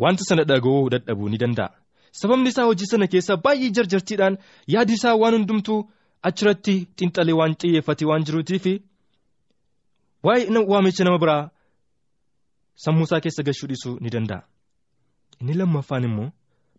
wanta 0.02 0.22
sana 0.28 0.44
dhaga'uu 0.50 0.90
dadhabuu 0.92 1.28
ni 1.32 1.38
danda'a. 1.42 1.68
Sababni 2.20 2.48
isaa 2.52 2.64
hojii 2.68 2.86
sana 2.92 3.06
keessa 3.12 3.36
baay'ee 3.44 3.70
jarjartiidhaan 3.76 4.34
yaadi 4.74 4.92
isaa 4.98 5.14
waan 5.22 5.34
hundumtuu 5.36 5.80
achirratti 6.28 6.74
xiinxalee 6.98 7.36
waan 7.40 7.54
xiyyeeffatee 7.60 8.06
waan 8.10 8.24
jiruutiifi 8.26 8.74
waa'ee 10.26 10.64
waamicha 10.72 11.04
nama 11.04 11.18
biraa 11.22 11.50
sammuu 12.84 13.04
isaa 13.08 13.20
keessa 13.24 13.42
gashuu 13.48 13.68
dhiisuu 13.70 13.94
ni 14.00 14.10
danda'a. 14.14 14.42
Inni 15.40 15.54
lammaffaan 15.60 16.04
immoo 16.08 16.28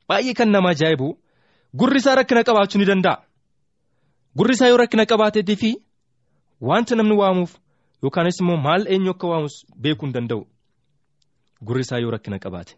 baay'ee 0.09 0.33
kan 0.39 0.49
nama 0.51 0.69
ajaa'ibu 0.75 1.07
gurri 1.79 1.97
isaa 2.03 2.15
rakkina 2.19 2.43
qabaachuu 2.49 2.79
ni 2.81 2.85
danda'a. 2.91 3.17
Gurri 4.37 4.53
isaa 4.55 4.67
yoo 4.71 4.77
rakkina 4.83 5.05
qabaateetii 5.11 5.55
fi 5.63 5.71
wanta 6.69 6.95
namni 6.95 7.15
waamuuf 7.21 7.51
yookaanis 8.03 8.39
immoo 8.41 8.57
maal 8.67 8.83
eenyu 8.93 9.11
akka 9.15 9.27
waamus 9.27 9.55
beekuu 9.81 10.05
hin 10.07 10.13
danda'u. 10.13 10.41
Gurri 11.65 11.81
isaa 11.87 11.99
yoo 12.03 12.11
rakkina 12.11 12.39
qabaate. 12.39 12.73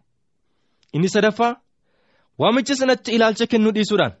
Inni 0.94 1.08
sadaffaa 1.14 1.52
waamicha 2.38 2.74
sanatti 2.80 3.10
ilaalcha 3.16 3.46
kennuu 3.50 3.72
dhiisuudhaan 3.74 4.12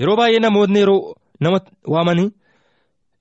yeroo 0.00 0.16
baay'ee 0.20 0.40
namoonni 0.44 0.78
yeroo 0.82 1.00
nama 1.44 1.58
waamanii 1.94 2.28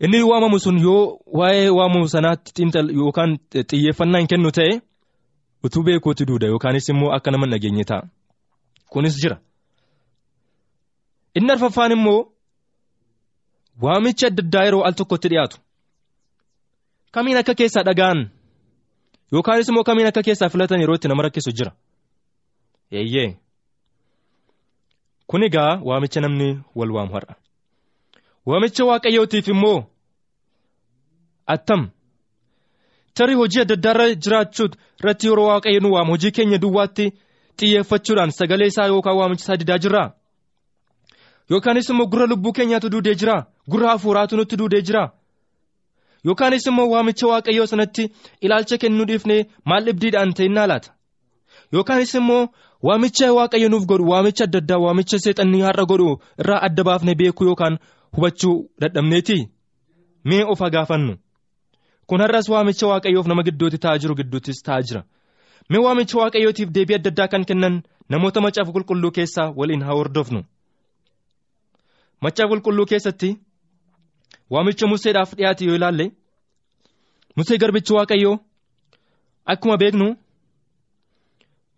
inni 0.06 0.20
waamamu 0.32 0.58
sun 0.66 0.78
yoo 0.86 1.02
waa'ee 1.40 1.70
waamamu 1.78 2.08
sanaatti 2.16 2.50
xiinxal 2.58 2.88
yookaan 3.00 3.32
xiyyeeffannaa 3.70 4.20
hin 4.22 4.28
kennu 4.32 4.50
ta'e 4.58 4.74
utuu 5.66 5.84
beekuutti 5.88 6.24
duuda 6.30 6.48
yookaanis 6.52 6.90
immoo 6.94 7.12
akka 7.16 7.30
nama 7.32 7.46
hin 7.46 7.52
dhageenye 7.54 7.84
ta'a. 7.92 8.04
Kunis 8.92 9.16
jira. 9.22 9.38
Inni 11.38 11.52
arfaffaan 11.56 11.92
immoo 11.98 12.20
waamicha 13.84 14.28
adda 14.30 14.44
addaa 14.46 14.64
yeroo 14.68 14.84
al 14.88 14.94
tokkotti 15.00 15.28
dhiyaatu. 15.32 15.58
Kamiin 17.14 17.38
akka 17.42 17.54
keessaa 17.60 17.84
dhaga'an 17.88 18.20
yookaanis 19.34 19.70
immoo 19.70 19.84
kamiin 19.90 20.08
akka 20.10 20.22
keessaa 20.28 20.50
filatan 20.54 20.80
yeroo 20.82 20.96
itti 21.00 21.08
nama 21.12 21.24
rakkisu 21.28 21.52
jira. 21.58 21.72
Eeyyee. 22.92 23.38
Kun 25.28 25.44
egaa 25.44 25.80
waamicha 25.84 26.22
namni 26.22 26.60
wal 26.76 26.92
waamu 26.92 27.14
har'a. 27.14 27.36
Waamicha 28.46 28.86
waaqayyootiif 28.86 29.48
immoo 29.48 29.84
attam 31.48 31.90
tarii 33.14 33.36
hojii 33.36 33.62
adda 33.62 33.74
addaa 33.92 34.16
jiraachuu 34.24 34.68
irratti 35.00 35.28
yeroo 35.28 35.48
waaqayyo 35.48 35.80
nu 35.80 35.92
waamu 35.94 36.12
hojii 36.12 36.32
keenya 36.32 36.58
duwwaatti 36.58 37.06
xiyyeeffachuudhaan 37.60 38.32
sagalee 38.32 38.68
isaa 38.68 38.88
yookaan 38.92 39.18
waamicha 39.18 39.44
isaa 39.44 39.58
didaa 39.62 39.78
jirraa? 39.78 40.12
Yookaanis 41.50 41.90
immoo 41.90 42.06
gurra 42.12 42.26
lubbuu 42.28 42.54
keenyaatu 42.54 42.90
duudee 42.90 43.16
jiraa? 43.16 43.46
Gurra 43.70 43.90
hafuuraatu 43.90 44.38
nutti 44.38 44.58
duudee 44.58 44.82
jiraa? 44.82 45.12
Yookaanis 46.26 46.68
immoo 46.68 46.90
waamicha 46.90 47.28
waaqayyoo 47.28 47.66
sanatti 47.66 48.10
ilaalcha 48.42 48.78
kennuu 48.78 49.06
dhiifnee 49.06 49.46
maal 49.66 49.84
dhibdiidhaan 49.86 50.34
ta'innaa 50.34 50.68
laata? 50.68 50.94
Yookaanis 51.74 52.16
immoo 52.16 52.48
waamicha 52.84 53.34
waaqayyo 53.34 53.70
nuuf 53.70 53.86
godhu 53.86 54.10
waamicha 54.12 54.44
adda 54.44 54.58
addaa 54.64 54.78
waamicha 54.86 55.18
seexannii 55.20 55.62
har'a 55.68 55.86
godhu 55.92 56.20
irraa 56.40 56.62
adda 56.68 56.84
baafnee 56.84 57.16
beekuu 57.16 57.46
yookaan 57.46 57.78
hubachuu 58.16 58.70
dadhabneeti? 58.82 59.50
Mee 60.26 60.44
of 60.44 60.60
gaafannu 60.60 61.14
kun 62.08 62.22
har'as 62.22 62.50
waamicha 62.50 62.88
waaqayyoof 62.88 63.28
nama 63.28 63.44
gidduutti 63.44 63.78
ta'aa 63.78 63.98
jiru 63.98 64.16
gidduuttis 64.16 64.62
ta'aa 64.64 64.82
jira. 64.88 65.02
Mee 65.70 65.80
waamicha 65.86 66.18
waaqayyootiif 66.18 66.70
deebii 66.76 66.96
adda 66.96 67.10
addaa 67.10 67.28
kan 67.28 67.46
kennan 67.46 67.84
namoota 68.10 68.42
macaafa 68.42 68.72
qulqulluu 68.76 69.12
keessaa 69.12 69.54
waliin 69.56 69.84
haa 69.84 69.96
hordofnu. 70.00 70.44
Macaafa 72.22 72.50
qulqulluu 72.52 72.86
keessatti 72.86 73.30
waamicha 74.50 74.88
museedhaaf 74.88 75.32
dhiyaate 75.38 75.66
yoo 75.66 75.76
ilaalle 75.76 76.12
musee 77.36 77.58
garbichi 77.58 77.94
waaqayyoo 77.94 78.40
akkuma 79.46 79.78
beeknu. 79.78 80.16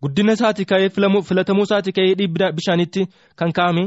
Guddina 0.05 0.33
isaati 0.37 0.65
ka'ee 0.69 0.89
filatamuu 0.89 1.63
isaati 1.65 1.91
ka'ee 1.97 2.15
dhiibbi 2.17 2.51
bishaanitti 2.57 3.07
kan 3.35 3.51
kaa'ame 3.57 3.83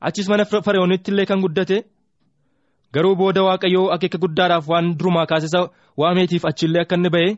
achis 0.00 0.28
mana 0.28 0.44
fariyoonitti 0.44 1.10
illee 1.12 1.26
kan 1.30 1.40
guddate 1.40 1.76
garuu 2.94 3.14
booda 3.16 3.42
waaqayyoo 3.48 3.90
akeeka 3.94 4.18
guddaadhaaf 4.18 4.68
waan 4.68 4.98
durumaa 4.98 5.26
kaasisa 5.26 5.60
waameetiif 5.96 6.44
achillee 6.50 6.82
akka 6.82 6.96
inni 6.98 7.10
ba'e 7.14 7.28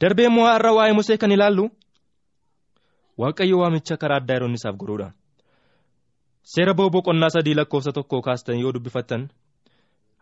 darbee 0.00 0.26
immoo 0.30 0.44
har'a 0.46 0.74
waa'ee 0.78 0.96
musee 0.98 1.16
kan 1.22 1.32
ilaallu 1.36 1.64
waaqayyo 3.18 3.62
waamicha 3.62 3.96
karaa 3.96 4.20
addaa 4.20 4.36
yeroo 4.36 4.52
isaaf 4.60 4.76
godhuudha. 4.76 5.08
seera 6.52 6.74
boqonnaa 6.74 7.32
sadii 7.36 7.56
lakkoofsa 7.60 7.92
tokko 7.92 8.22
kaastan 8.28 8.60
yoo 8.60 8.74
dubbifattan 8.74 9.24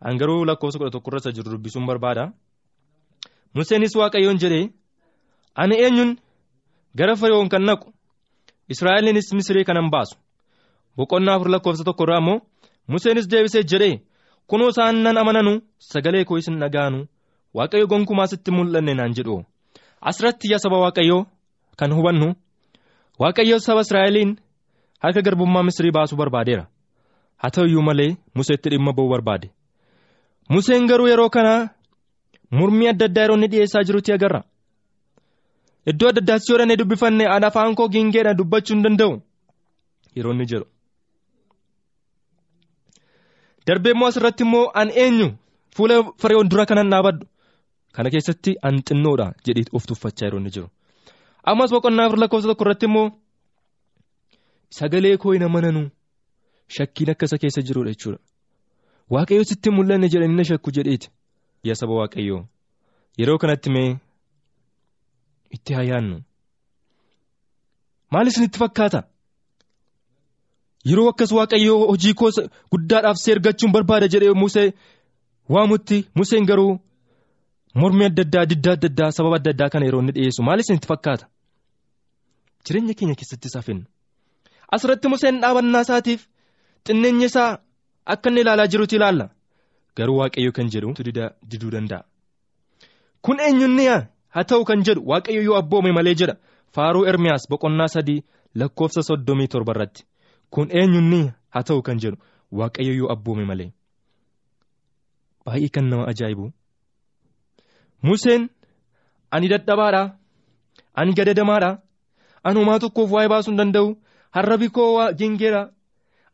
hangaruu 0.07 0.45
lakkoofsa 0.45 0.79
kudha 0.79 0.95
tokko 0.95 1.11
irra 1.11 1.35
jiru 1.37 1.51
dubbisuun 1.51 1.87
barbaada 1.91 2.31
museenis 3.55 3.97
waaqayyoon 3.97 4.39
jedhee 4.39 4.71
ani 5.55 5.83
eenyuun. 5.85 6.19
Gara 6.99 7.15
fariyoon 7.21 7.49
kan 7.53 7.63
naqu 7.69 7.89
israa'eliinis 8.73 9.29
misrii 9.37 9.65
kanan 9.69 9.91
baasu. 9.93 10.17
Boqonnaa 10.97 11.35
afur 11.37 11.49
lakkoofsa 11.53 11.85
tokko 11.85 12.05
irraa 12.05 12.21
immoo 12.23 12.39
museenis 12.93 13.27
deebisee 13.31 13.63
jedhee 13.71 14.01
kunoo 14.51 14.69
isaan 14.73 14.97
nan 15.05 15.17
amananu 15.23 15.53
sagalee 15.91 16.25
koo 16.29 16.39
isin 16.41 16.57
dhaga'anu 16.63 17.01
waaqayyo 17.57 17.87
gonkumaa 17.93 18.27
sitti 18.31 18.51
mul'anne 18.57 18.95
naan 18.95 19.15
jedhu. 19.17 19.37
Asirratti 20.09 20.47
yaa 20.53 20.59
saba 20.65 20.79
waaqayyoo 20.85 21.23
kan 21.79 21.93
hubannu 21.97 22.29
waaqayyo 23.23 23.57
saba 23.67 23.81
israa'eliin 23.87 24.31
harka 25.03 25.21
garbummaa 25.27 25.63
misrii 25.69 25.95
baasuu 25.97 26.19
barbaadeera. 26.21 26.65
Haa 27.41 27.51
ta'u 27.55 27.67
iyyuu 27.67 27.83
malee 27.89 28.17
museetti 28.35 28.69
dhimma 28.71 28.93
ba'uu 28.97 29.11
barbaade. 29.15 29.49
Museen 30.51 30.87
garuu 30.91 31.09
yeroo 31.09 31.31
kana 31.31 31.55
mormii 32.51 32.89
adda 32.93 33.05
addaa 33.09 33.23
yeroo 33.25 33.37
inni 33.37 33.49
dhiyeessaa 33.53 33.85
jirutti 33.87 34.13
agarra. 34.13 34.41
Iddoo 35.91 36.09
adda 36.11 36.21
addaatti 36.23 36.51
yoo 36.53 36.59
dhannee 36.61 36.77
dubbifanne 36.81 37.25
aan 37.35 37.45
afaan 37.49 37.75
koo 37.79 37.89
gingeedhaan 37.95 38.37
dubbachuu 38.39 38.75
hin 38.75 38.83
danda'u 38.87 39.13
yeroo 40.17 40.33
inni 40.35 40.47
jedhu. 40.53 40.67
Darbee 43.67 43.93
immoo 43.95 44.09
asirratti 44.11 44.43
immoo 44.47 44.65
an 44.81 44.91
eenyu 45.05 45.29
fuula 45.77 45.97
fariyoon 46.23 46.49
dura 46.51 46.65
kanan 46.71 46.91
dhaabadhu 46.93 47.25
kana 47.97 48.11
keessatti 48.15 48.53
an 48.69 48.77
xinnoodha 48.89 49.27
jedhee 49.47 49.67
of 49.77 49.87
tuffachaa 49.91 50.27
yeroo 50.27 50.41
inni 50.43 50.51
jiru. 50.57 50.69
Ammas 51.51 51.71
boqonnaa 51.75 52.07
afur 52.09 52.19
lakkoofsa 52.23 52.49
tokko 52.51 52.65
irratti 52.67 52.87
immoo 52.91 53.07
sagalee 54.79 55.17
koo 55.23 55.33
hin 55.37 55.45
amananu 55.49 55.83
shakkiin 56.77 57.11
akka 57.13 57.25
isa 57.31 57.39
keessa 57.43 57.63
jirudha 57.69 57.91
jechuudha. 57.95 58.19
Waaqayyo 59.15 59.45
sitti 59.51 59.71
mul'anne 59.77 60.09
jedhanii 60.13 60.37
na 60.41 60.45
shakku 60.51 60.71
jedheeti. 60.77 61.09
Yaa 61.65 61.75
saba 61.81 61.95
waaqayyoo 62.01 62.43
yeroo 63.19 63.39
kanatti 63.39 63.71
mee. 63.77 63.91
Itti 65.57 65.73
hayyaannu 65.79 66.17
maal 68.13 68.27
isinitti 68.31 68.59
fakkaata 68.63 69.01
yeroo 70.91 71.09
akkas 71.13 71.33
waaqayyoo 71.39 71.79
hojii 71.91 72.15
koo 72.21 72.31
guddaadhaaf 72.73 73.19
si 73.23 73.29
ergachuun 73.35 73.73
barbaada 73.77 74.07
jedhee 74.15 74.35
musee 74.43 74.69
waamutti 75.55 75.99
museen 76.19 76.45
garuu 76.51 76.73
mormii 77.81 78.07
adda 78.11 78.23
addaa 78.27 78.45
diddaa 78.51 78.73
adda 78.79 78.89
addaa 78.93 79.11
sababa 79.17 79.37
adda 79.41 79.51
addaa 79.55 79.71
kana 79.73 79.85
yeroo 79.89 80.01
inni 80.03 80.13
dhiyeessu 80.17 80.43
maal 80.49 80.61
isinitti 80.65 80.89
fakkaata 80.93 81.27
jireenya 82.65 82.95
keenya 82.99 83.15
keessatti 83.21 83.49
safin 83.55 83.81
asirratti 84.75 85.07
museen 85.15 85.37
dhaabannaa 85.43 85.83
isaatiif 85.87 86.21
xinneenya 86.87 87.27
isaa 87.31 87.51
akka 88.13 88.29
inni 88.31 88.41
ilaalaa 88.45 88.71
jirutti 88.73 88.97
ilaalla 88.99 89.27
garuu 89.97 90.17
waaqayyo 90.21 90.53
kan 90.57 90.67
jedhu 90.75 90.91
diduu 91.51 91.71
danda'a 91.77 92.03
kun 93.25 93.39
eenyunni 93.47 93.85
haa 94.35 94.45
ta'u 94.45 94.65
kan 94.65 94.83
jedhu 94.87 95.03
waaqayyo 95.11 95.43
yoo 95.49 95.57
abboome 95.61 95.93
malee 95.93 96.15
jedha. 96.21 96.35
Faaruu 96.75 97.07
ermiyaas 97.11 97.49
boqonnaa 97.51 97.89
sadii 97.95 98.25
lakkoofsa 98.55 99.03
soddomii 99.09 99.49
torba 99.49 99.73
irratti. 99.75 100.05
Kun 100.51 100.69
eenyunni 100.81 101.21
haa 101.55 101.63
ta'u 101.69 101.83
kan 101.83 101.99
jedhu 102.03 102.17
waaqayyo 102.53 102.93
yoo 103.01 103.11
abboome 103.15 103.45
malee. 103.51 103.71
Baay'ee 105.47 105.69
kan 105.75 105.87
nama 105.91 106.05
ajaa'ibu. 106.13 106.53
Museen 108.03 108.49
ani 109.31 109.49
dadhabaadha 109.53 110.03
ani 110.95 111.13
gadadamaadha 111.19 111.71
ani 112.45 112.59
homaa 112.61 112.79
tokkoof 112.85 113.11
waa'ee 113.13 113.29
baasuu 113.33 113.51
hin 113.53 113.59
danda'u? 113.61 113.97
Harrabi 114.37 114.69
koo 114.69 115.13
gingeera 115.19 115.63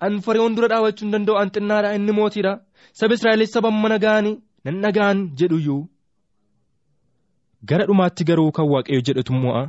ani 0.01 0.21
fariyoon 0.27 0.55
dura 0.57 0.69
dhaabachuu 0.73 1.05
hin 1.07 1.13
danda'u? 1.15 1.37
Ani 1.41 1.51
xinnaadha 1.55 1.95
inni 1.99 2.13
mootiidha 2.19 2.53
saba 2.93 3.15
Israa'elis 3.15 3.53
saba 3.55 3.71
mana 3.71 3.99
ga'anii? 4.05 4.37
Nan 4.65 4.83
dhaga'an 4.83 5.19
jedhuyyuu. 5.39 5.83
Gara 7.69 7.87
dhumaatti 7.87 8.25
garuu 8.29 8.51
kan 8.53 8.67
waaqayyo 8.73 9.01
jedhatu 9.07 9.33
mo'a. 9.33 9.63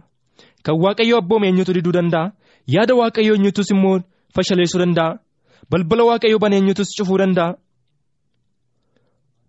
Kan 0.65 0.75
waaqayyo 0.84 1.17
abboome 1.21 1.47
eenyutu 1.47 1.73
diduu 1.73 1.91
danda'a. 1.97 2.31
Yaada 2.67 2.93
waaqayyo 3.01 3.34
eenyutus 3.36 3.69
immoo 3.71 3.99
fashaleessuu 4.36 4.79
danda'a. 4.84 5.19
Balbala 5.69 6.03
waaqayyo 6.10 6.38
bane 6.39 6.55
eenyutus 6.58 6.89
cufuu 6.97 7.17
danda'a. 7.21 7.55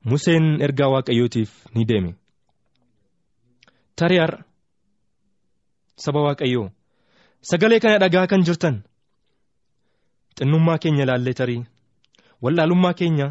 Museen 0.04 0.60
ergaa 0.62 0.88
waaqayyootiif 0.94 1.50
ni 1.74 1.84
deeme. 1.88 2.14
Tarii 3.96 4.18
har'a 4.22 4.44
saba 6.04 6.20
waaqayyoo 6.26 6.68
sagalee 7.50 7.80
kana 7.80 7.98
dhagaa 7.98 8.26
kan 8.30 8.44
jirtan. 8.46 8.76
Xinnummaa 10.38 10.78
keenya 10.78 11.02
ilaallee 11.04 11.34
tarii. 11.34 11.62
Wallaalummaa 12.42 12.92
keenya. 12.94 13.28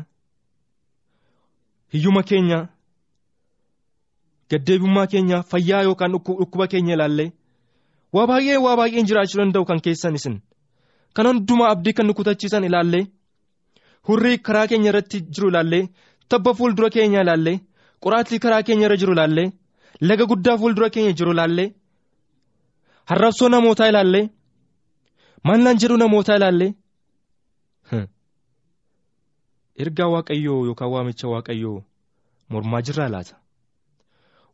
Hiyyuma 1.93 2.23
keenya. 2.23 2.59
Gaddeebummaa 4.49 5.07
keenya 5.11 5.37
fayyaa 5.51 5.81
yookaan 5.87 6.11
dhukkuba 6.13 6.67
keenya 6.73 6.93
ilaallee 6.97 7.29
waa 8.13 8.27
baay'ee 8.31 8.57
waa 8.65 8.75
baay'een 8.79 9.05
jiraachuu 9.09 9.39
danda'u 9.41 9.65
kan 9.69 9.81
keessan 9.85 10.15
isin. 10.19 10.35
Kan 11.15 11.27
hundumaa 11.27 11.69
abdii 11.73 11.93
kan 11.97 12.05
nu 12.07 12.13
kutachiisan 12.13 12.63
ilaallee 12.69 13.03
hurrii 14.07 14.37
karaa 14.45 14.67
keenya 14.69 14.89
irratti 14.91 15.21
jiru 15.33 15.49
ilaallee 15.51 15.83
tabba 16.29 16.53
fuuldura 16.57 16.89
keenya 16.95 17.21
ilaallee 17.25 17.57
qoraattii 18.03 18.39
karaa 18.43 18.63
keenya 18.67 18.85
irra 18.87 18.97
jiru 19.01 19.13
ilaallee 19.15 19.47
laga 20.07 20.25
guddaa 20.31 20.57
fuuldura 20.61 20.89
keenya 20.95 21.13
jiru 21.19 21.31
ilaallee 21.35 21.67
harrabsoo 23.11 23.49
namootaa 23.53 23.87
ilaallee 23.91 24.25
maallaan 25.47 25.77
jedhu 25.81 25.97
namootaa 26.03 26.35
ilaallee 26.39 26.71
ergaa 29.83 30.09
waaqayyoo 30.13 30.59
yookaan 30.67 30.91
waamicha 30.93 31.27
waaqayyoo 31.33 31.79
mormaa 32.51 32.81
jirraa 32.87 33.09
laata 33.15 33.35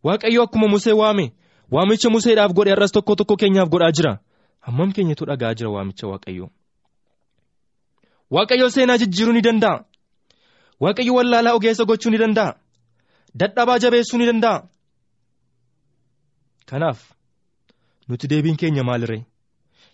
waaqayyoo 0.03 0.43
akkuma 0.45 0.67
musee 0.73 0.95
waame 1.01 1.25
waamicha 1.71 2.09
museedhaaf 2.09 2.51
godhe 2.57 2.71
har'as 2.73 2.91
tokko 2.91 3.15
tokko 3.15 3.35
keenyaaf 3.41 3.69
godhaa 3.69 3.91
jira. 3.97 4.13
Hammam 4.65 4.91
keenyatu 4.95 5.25
dhagaa 5.29 5.53
jira 5.57 5.69
waamicha 5.75 6.07
waaqayyoo 6.11 6.49
waaqayyoo 8.35 8.69
seenaa 8.75 8.97
jijjiiruu 9.01 9.33
ni 9.33 9.41
danda'a. 9.47 9.83
Waaqayyo 10.83 11.13
wallaalaa 11.17 11.53
ogeessa 11.57 11.85
gochuu 11.85 12.11
ni 12.11 12.17
danda'a. 12.17 12.55
Dadhabaa 13.39 13.79
jabeessuu 13.83 14.17
ni 14.17 14.25
danda'a. 14.25 14.57
Kanaaf 16.69 16.99
nuti 18.07 18.27
deebiin 18.27 18.57
keenya 18.57 18.83
maaliree 18.83 19.25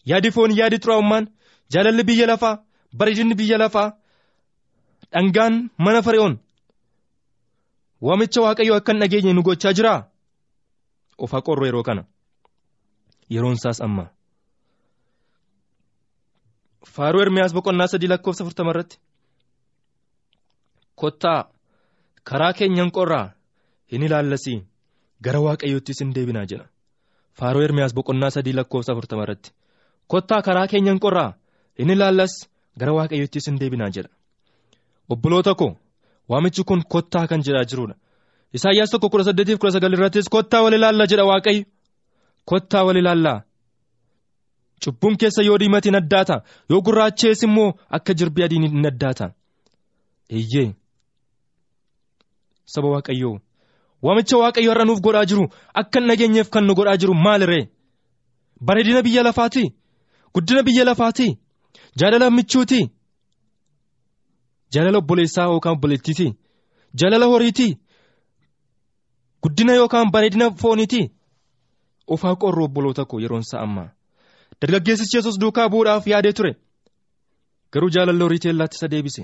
yaadi 0.10 0.32
foon 0.32 0.52
yaadi 0.60 0.78
xuraa'ummaan 0.84 1.26
jaalalli 1.74 2.04
biyya 2.04 2.28
lafaa 2.28 2.56
bareedinni 2.98 3.36
biyya 3.40 3.58
lafaa 3.58 3.90
dhangaan 5.14 5.70
mana 5.78 6.02
fari'oon 6.06 6.36
waamicha 8.02 8.42
waaqayyoo 8.42 8.78
akka 8.78 8.92
hin 8.94 9.02
dhageenye 9.02 9.34
nu 9.34 9.44
gochaa 9.44 9.74
jiraa 9.74 10.00
of 11.18 11.32
haqorru 11.32 11.66
yeroo 11.66 11.84
kana. 11.84 12.04
Yeroon 13.30 13.54
isaas 13.60 13.82
amma. 13.82 14.06
Faaruu 16.94 17.22
ermiyaas 17.22 17.54
boqonnaa 17.58 17.88
sadii 17.92 18.08
lakkoofsa 18.12 18.44
afurtama 18.44 18.72
irratti. 18.74 18.98
Kottaa 20.96 21.50
karaa 22.24 22.54
keenyan 22.54 22.92
qorraa? 22.92 23.32
Hin 23.92 24.04
ilaallasii. 24.04 24.60
Gara 25.24 25.40
waaqayyoottis 25.46 26.00
hin 26.02 26.14
deebinaa 26.16 26.46
jedha 26.52 26.68
faaruu 27.40 27.62
ermiyaas 27.68 27.94
boqonnaa 27.98 28.30
sadii 28.36 28.54
lakkoofsa 28.60 28.92
afurtama 28.94 29.24
irratti. 29.24 29.50
Kottaa 30.08 30.42
karaa 30.42 30.68
keenyan 30.68 31.00
qorraa? 31.00 31.34
Hin 31.80 31.90
ilaallas. 31.90 32.34
Gara 32.80 32.94
waaqayyoottis 32.94 33.46
hin 33.48 33.60
deebinaa 33.60 33.90
jedha 33.96 34.10
obboloota 35.10 35.56
koo 35.56 35.72
waamichi 36.30 36.64
kun 36.64 36.82
kottaa 36.94 37.28
kan 37.30 37.42
jedhaa 37.48 37.66
jirudha 37.70 37.96
isaayyaas 38.54 38.90
tokko 38.92 39.10
kudha 39.10 39.24
saddeetiif 39.28 39.60
kudha 39.60 39.72
sagal 39.76 39.94
irrattis 39.94 40.30
kottaa 40.30 40.62
wal 40.64 40.74
ilaalla 40.78 41.06
jedha 41.12 41.26
waaqayyo. 41.32 41.64
Kottaa 42.50 42.84
wal 42.88 42.98
ilaallaa 43.02 43.40
cubbuun 44.84 45.16
keessa 45.20 45.42
yoo 45.48 45.58
diimate 45.60 45.90
hin 45.90 45.96
addaata 46.02 46.36
yoo 46.70 46.82
gurraachees 46.82 47.44
immoo 47.44 47.70
akka 47.98 48.14
jirbii 48.14 48.44
adiin 48.46 48.66
hin 48.72 48.86
addaata 48.92 49.26
eeyyee. 50.30 50.70
Saba 52.66 52.88
waaqayyoo. 52.94 53.36
Waamicha 54.06 54.38
waaqayyo 54.42 54.72
har'a 54.72 54.86
nuuf 54.86 55.02
godhaa 55.06 55.26
jiru 55.30 55.46
akka 55.74 56.00
hin 56.00 56.08
dhageenyeef 56.10 56.50
kan 56.54 56.64
nu 56.68 56.74
godhaa 56.76 56.98
jiru 57.02 57.14
maaliree 57.26 57.64
bareedina 58.68 59.02
biyya 59.06 59.24
lafaati 59.24 59.64
guddina 60.34 60.64
biyya 60.64 60.84
lafaati 60.90 61.28
jaalala 62.00 62.30
michuuti 62.32 62.80
jaalala 64.74 64.98
obboleessaa 65.02 65.46
yookaan 65.52 65.76
obboleettiiti 65.78 66.28
jaalala 67.00 67.26
horiiti 67.34 67.68
guddina 69.44 69.74
yookaan 69.80 70.12
bareedina 70.12 70.52
fooniiti 70.62 71.02
ofaa 72.08 72.36
qorru 72.42 72.64
obboloota 72.68 73.06
koo 73.06 73.20
yeroon 73.24 73.44
isaa 73.48 73.62
ammaa 73.68 73.90
dargaggeessichi 74.62 75.18
yesus 75.18 75.40
duukaa 75.42 75.70
bu'uudhaaf 75.70 76.08
yaadee 76.08 76.34
ture. 76.34 76.54
Garuu 77.74 77.90
jaalalli 77.96 78.24
horii 78.24 78.40
teellaatti 78.40 78.76
isa 78.78 78.88
deebise. 78.92 79.24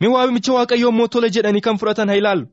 Mee 0.00 0.08
waamicha 0.14 0.52
waaqayyoo 0.52 0.90
immoo 0.92 1.08
tole 1.08 1.28
jedhanii 1.34 1.60
kan 1.60 1.78
fudhatan 1.78 2.08
haa 2.08 2.16
ilaallu. 2.20 2.46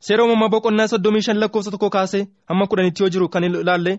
Seera 0.00 0.24
uumamaa 0.24 0.48
boqonnaa 0.54 0.88
soddomii 0.92 1.22
shan 1.26 1.40
lakkoofsa 1.40 1.70
tokko 1.70 1.90
kaasee 1.90 2.22
hamma 2.48 2.66
kudhanitti 2.66 3.02
yoo 3.02 3.08
jiru 3.10 3.28
kan 3.28 3.44
ilaalle. 3.44 3.98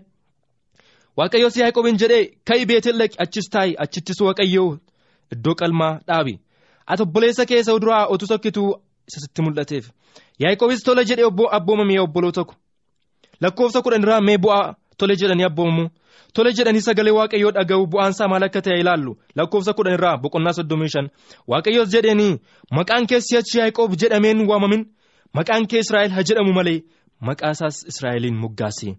Waaqayyoos 1.16 1.56
yaaqobiin 1.56 1.98
jedhee 2.00 2.24
ka'i 2.48 2.66
beetel 2.66 2.98
dhaqi 2.98 3.16
achis 3.24 3.46
taa'i 3.52 3.74
achittis 3.84 4.20
waaqayyoo 4.26 4.78
iddoo 5.34 5.54
qalmaa 5.60 5.94
dhaabi 6.08 6.34
ati 6.90 7.02
obboleessa 7.06 7.46
keessa 7.50 7.78
duraa 7.82 8.06
otu 8.12 8.26
tokkituu 8.30 8.70
isa 9.08 9.18
sitti 9.24 9.40
mul'ateef 9.42 9.84
yaaqobis 10.42 10.82
tole 10.86 11.02
jedhee 11.08 11.28
abboomame 11.56 12.00
obboloota 12.06 12.42
ko 12.48 12.54
lakkoofsa 13.42 13.82
kudhan 13.84 14.02
irraa 14.04 14.20
mee 14.20 14.38
bu'aa 14.44 14.74
tole 14.98 15.14
jedhanii 15.20 15.48
abboomamu 15.50 15.84
tole 16.34 16.52
jedhanii 16.52 16.80
sagalee 16.86 17.14
waaqayyoo 17.18 17.52
dhaga'u 17.56 17.86
bu'aansaa 17.92 18.28
maal 18.28 18.44
akka 18.46 18.60
ta'e 18.62 18.80
ilaallu? 18.80 19.12
Lakkoofsa 19.36 19.72
kudhan 19.72 19.94
irraa 19.98 20.16
boqonnaa 20.22 20.52
soddomii 20.58 20.88
shan. 20.94 21.06
Waaqayyoos 21.50 21.90
jedheenii 21.94 22.38
maqaan 22.76 23.06
kee 23.10 23.20
si'achi 23.20 23.58
yaaqoob 23.58 23.92
jedhameen 24.00 24.46
waamamin? 24.50 24.82
Maqaan 25.36 25.66
kee 25.70 25.80
israa'el 25.84 26.12
haa 26.16 26.26
jedhamu 26.28 26.52
malee? 26.58 26.82
Maqaa 27.20 27.50
isaas 27.56 27.76
israa'eliin 27.90 28.36
moggaase 28.42 28.90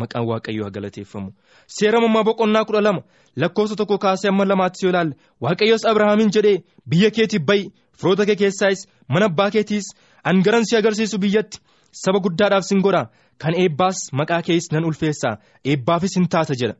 maqaan 0.00 0.24
waaqayyoo 0.30 0.70
galateeffamu 0.76 1.30
seera 1.76 1.98
uumamaa 2.00 2.24
boqonnaa 2.28 2.64
kudha 2.68 2.80
lama 2.86 3.02
lakkoofsa 3.42 3.76
tokko 3.80 3.96
kaasee 4.04 4.28
amma 4.32 4.44
lamaatti 4.50 4.80
yoo 4.86 4.90
ilaalle 4.92 5.14
waaqayyoos 5.44 5.84
abrahaamiin 5.90 6.32
jedhee 6.36 6.56
biyya 6.90 7.10
keetii 7.16 7.42
ba'i 7.48 7.62
firoota 8.00 8.24
kee 8.28 8.36
keessaayis 8.42 8.80
mana 9.12 9.26
abbaa 9.30 9.50
keetiis 9.54 9.86
angaran 10.30 10.64
si 10.68 10.76
agarsiisu 10.80 11.18
biyyatti 11.24 11.58
saba 12.02 12.18
guddaadhaaf 12.24 12.64
sin 12.68 12.80
godha. 12.86 13.02
Kan 13.42 13.54
eebbaas 13.62 13.98
maqaa 14.18 14.42
kees 14.46 14.64
nan 14.72 14.84
ulfeessa 14.88 15.30
eebbaafis 15.70 16.12
hin 16.16 16.26
taata 16.32 16.54
jedha. 16.60 16.74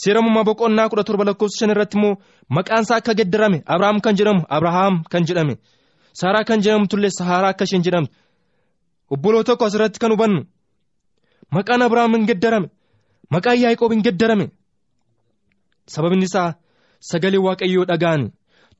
seera 0.00 0.20
uumamaa 0.20 0.44
boqonnaa 0.48 0.88
kudha 0.90 1.04
torba 1.08 1.24
lakkoofsa 1.28 1.58
shan 1.60 1.70
irratti 1.74 1.96
immoo 1.98 2.14
maqaan 2.56 2.82
isaa 2.86 2.98
akka 3.00 3.12
geddarame 3.20 3.58
abrahaam 3.74 3.98
kan 4.04 4.14
jedhamu 4.18 4.42
abrahaam 4.56 4.94
kan 5.12 5.22
jedhame. 5.28 5.54
Saaraa 6.20 6.44
kan 6.48 6.60
jedhamtullee 6.64 7.10
saaraa 7.18 7.50
akka 7.54 7.64
isheen 7.68 7.84
jedhamtu. 7.86 8.12
Obboloota 9.14 9.46
tokko 9.50 9.64
asirratti 9.68 9.98
kan 10.02 10.12
hubannu 10.14 10.40
maqaan 11.56 11.82
abrahaam 11.86 12.14
hin 12.16 12.26
geddarame 12.30 12.68
maqaan 13.36 13.58
yaaqoob 13.64 13.92
hin 13.96 14.02
geddarame 14.06 14.46
sababni 15.94 16.24
isaa 16.30 16.48
sagalee 17.10 17.42
waaqayyoo 17.46 17.84
dhaga'anii 17.90 18.30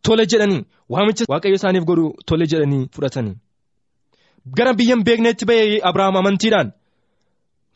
tole 0.09 0.25
jedhanii 0.33 0.63
waamicha 0.95 1.25
waaqayyo 1.33 1.57
isaaniif 1.61 1.85
godhu 1.91 2.07
tole 2.29 2.45
jedhanii 2.53 2.83
fudhatanii 2.97 3.37
gara 4.59 4.73
biyya 4.81 4.95
hin 4.97 5.05
beekneetti 5.09 5.45
ba'ee 5.51 5.81
abrahaam 5.91 6.17
amantiidhaan 6.21 6.69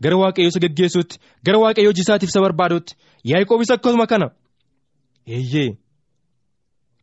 gara 0.06 0.16
waaqayyo 0.22 0.48
isa 0.52 0.60
geggeessuutti 0.64 1.16
gara 1.46 1.58
waaqayyo 1.64 1.88
hojii 1.90 2.04
isaatiif 2.06 2.30
isa 2.34 2.40
barbaadutti 2.46 2.92
yaaqoobis 3.32 3.70
akkasuma 3.76 4.06
kana 4.12 4.28
eeyyee 5.38 5.70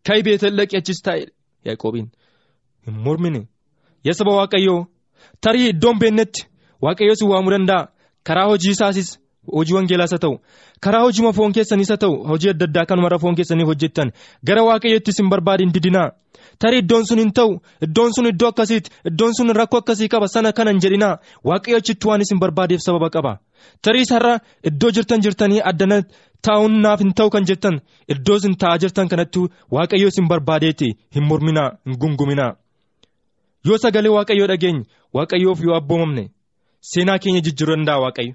ka'i 0.07 0.21
beetel 0.27 0.53
dhaqi 0.59 0.75
achis 0.81 0.99
taa'e 1.07 1.23
yaaqoobiin 1.69 2.07
hin 2.85 2.95
mormine 3.07 3.41
yaa 4.07 4.17
saba 4.19 4.31
waaqayyoo 4.39 4.79
tarii 5.47 5.67
iddoon 5.73 5.97
beeknetti 6.03 6.41
waaqayyo 6.81 7.15
si 7.15 7.25
waamuu 7.25 7.51
danda'a. 7.51 7.87
Karaa 8.23 8.47
hojii 8.51 8.71
isaasis 8.75 9.19
hojii 9.55 9.73
wangeelaas 9.75 10.11
haa 10.11 10.17
ta'u. 10.25 10.39
Karaa 10.83 11.01
hojii 11.01 11.33
foon 11.33 11.51
keessanis 11.53 11.89
haa 11.89 11.97
ta'u. 11.97 12.23
Hojii 12.27 12.49
adda 12.49 12.65
addaa 12.65 12.85
kanumarra 12.85 13.19
foon 13.19 13.35
keessanii 13.35 13.65
hojjettan. 13.65 14.11
Gara 14.45 14.63
waaqayyoottis 14.63 15.17
hin 15.19 15.29
barbaadin 15.29 15.73
didinaa. 15.73 16.11
Tarii 16.59 16.79
iddoon 16.83 17.05
sun 17.05 17.19
hin 17.19 17.31
ta'u. 17.33 17.59
Iddoon 17.81 18.13
sun 18.13 18.27
iddoo 18.27 18.47
akkasiiti 18.49 18.91
iddoon 19.09 19.33
sun 19.33 19.55
rakkoo 19.55 19.79
akkasii 19.79 20.07
qaba. 20.09 20.27
Sana 20.27 20.51
kana 20.53 20.71
hin 20.71 20.79
jedhinaa. 20.83 21.17
Waaqayyo 21.45 21.77
achitti 21.77 22.07
waan 22.07 22.21
isin 22.21 22.39
barbaadeef 22.39 22.81
sababa 22.81 23.09
qaba. 23.09 23.37
Tarii 23.81 24.05
sarara 24.05 24.39
iddoo 24.63 24.91
jirtan 24.91 25.21
jirtanii 25.21 25.61
addana 25.71 26.01
taa'uun 26.41 26.81
naaf 26.81 26.99
hin 26.99 27.13
ta'u 27.13 27.29
kan 27.29 27.45
jettan. 27.45 27.79
Iddoo 28.07 28.35
isin 28.35 28.55
taa'aa 28.57 28.77
jirtan 28.77 29.07
kanatti 29.07 29.39
waaqayyo 29.71 30.07
isin 30.07 30.27
barbaadeeti 30.27 30.89
hin 31.15 31.23
morminaa 31.29 31.69
hin 31.85 31.97
gunguminaa. 32.01 32.51
Yoo 33.65 33.77
sagalee 33.77 34.11
waaqayyoo 34.17 34.47
dhageenye 34.47 34.85
waaqayyoof 35.13 35.59
yoo 35.63 35.75
abboomamne 35.75 36.29
seenaa 36.81 37.17
keenya 37.19 37.41
jijjiiruu 37.41 37.75
danda'a 37.75 37.99
waaqayyo. 38.03 38.33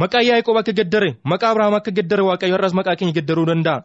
maqaa 0.00 0.22
yaaqoob 0.28 0.56
akka 0.58 0.72
geddare 0.72 1.10
maqaa 1.30 1.50
abrahaam 1.52 1.74
akka 1.78 1.90
geddare 1.96 2.22
waaqayyo 2.28 2.54
har'as 2.56 2.74
maqaa 2.78 2.96
keenya 2.98 3.12
geddaruu 3.18 3.46
danda'a. 3.46 3.84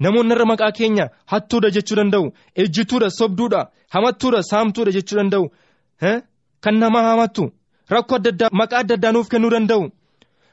Namoonni 0.00 0.32
irra 0.34 0.44
maqaa 0.52 0.72
keenya 0.78 1.06
hattuudha 1.32 1.70
jechuu 1.76 1.96
danda'u. 1.96 2.26
Ejjituudha 2.62 3.08
sobduudha 3.10 3.60
hamattuudha 3.94 4.42
saamtuudha 4.50 4.92
jechuu 4.96 5.16
danda'u. 5.18 5.44
Kan 6.60 6.74
nama 6.78 7.02
hamattu 7.02 7.50
rakkoo 7.90 8.16
adda 8.18 8.30
addaa 8.34 8.50
maqaa 8.60 8.80
adda 8.82 8.94
addaa 8.94 9.12
nuuf 9.12 9.28
kennuu 9.32 9.50
danda'u. 9.50 9.90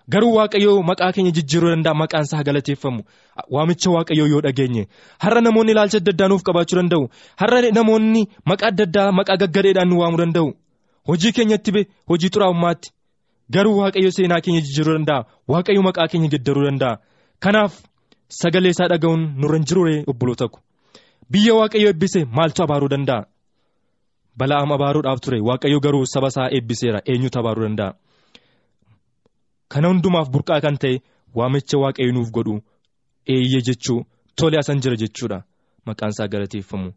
Garuu 0.10 0.34
waaqayyoo 0.38 0.82
maqaa 0.90 1.12
keenya 1.16 1.32
jijjiiruu 1.38 1.70
danda'a 1.76 1.94
maqaan 2.02 2.24
isaa 2.28 2.44
galateeffamu. 2.48 3.02
Waamicha 3.54 3.90
waaqayyoo 3.96 4.28
yoo 4.34 4.42
dhageenye 4.46 4.84
har'a 5.24 5.42
namoonni 5.42 5.72
ilaalcha 5.72 5.98
adda 6.02 6.12
addaa 6.16 6.28
nuuf 6.32 6.44
qabaachuu 6.48 6.78
danda'u. 6.80 7.04
Har'a 7.42 7.60
namoonni 7.78 8.22
maqaa 8.50 8.68
adda 8.72 8.84
addaa 8.88 9.12
maqaa 9.20 9.38
gaggadeedhaan 9.42 9.90
nu 9.90 10.00
waamuu 10.02 10.18
danda'u 10.24 10.48
hojii 11.08 11.32
keenyatti 11.32 11.72
hojii 12.10 12.30
xuraa'ummaatti. 12.34 12.90
garuu 13.54 13.78
waaqayyo 13.78 14.12
seenaa 14.12 14.42
keenya 14.44 14.62
jijjiiruu 14.66 14.94
danda'a. 14.98 15.26
Waaqayyo 15.52 15.82
maqaa 15.88 16.08
keenya 16.12 16.30
geddaruu 16.34 16.64
danda'a. 16.68 16.98
Kanaaf 17.44 17.74
sagalee 18.30 18.72
isaa 18.76 18.88
dhaga'uun 18.92 19.24
nurra 19.42 19.58
hin 19.58 19.66
jirure 19.70 19.96
obboloota 20.12 20.48
ko 20.54 20.60
biyya 21.32 21.54
waaqayyo 21.60 21.88
eebbise 21.92 22.26
maaltu 22.38 22.64
abaaruu 22.64 22.90
danda'a? 22.94 23.28
Bala'aam 24.40 24.72
abaaruudhaaf 24.76 25.20
ture. 25.24 25.40
Waaqayyo 25.50 25.80
garuu 25.86 26.06
saba 26.14 26.28
isaa 26.34 26.50
eebbiseera 26.56 27.00
eenyutu 27.12 27.40
abaaruu 27.40 27.64
danda'a. 27.68 27.92
Kana 29.72 29.88
hundumaaf 29.92 30.28
burqaa 30.34 30.62
kan 30.66 30.78
ta'e 30.82 31.02
waamicha 31.38 31.78
waaqayyo 31.84 32.12
nuuf 32.16 32.30
godhu 32.36 32.56
eeyyee 33.34 33.62
jechuu 33.68 34.00
tole 34.38 34.58
asan 34.60 34.80
jira 34.84 34.96
jechuudha. 35.02 35.40
Maqaan 35.86 36.12
isaa 36.16 36.28
galateeffamu. 36.34 36.90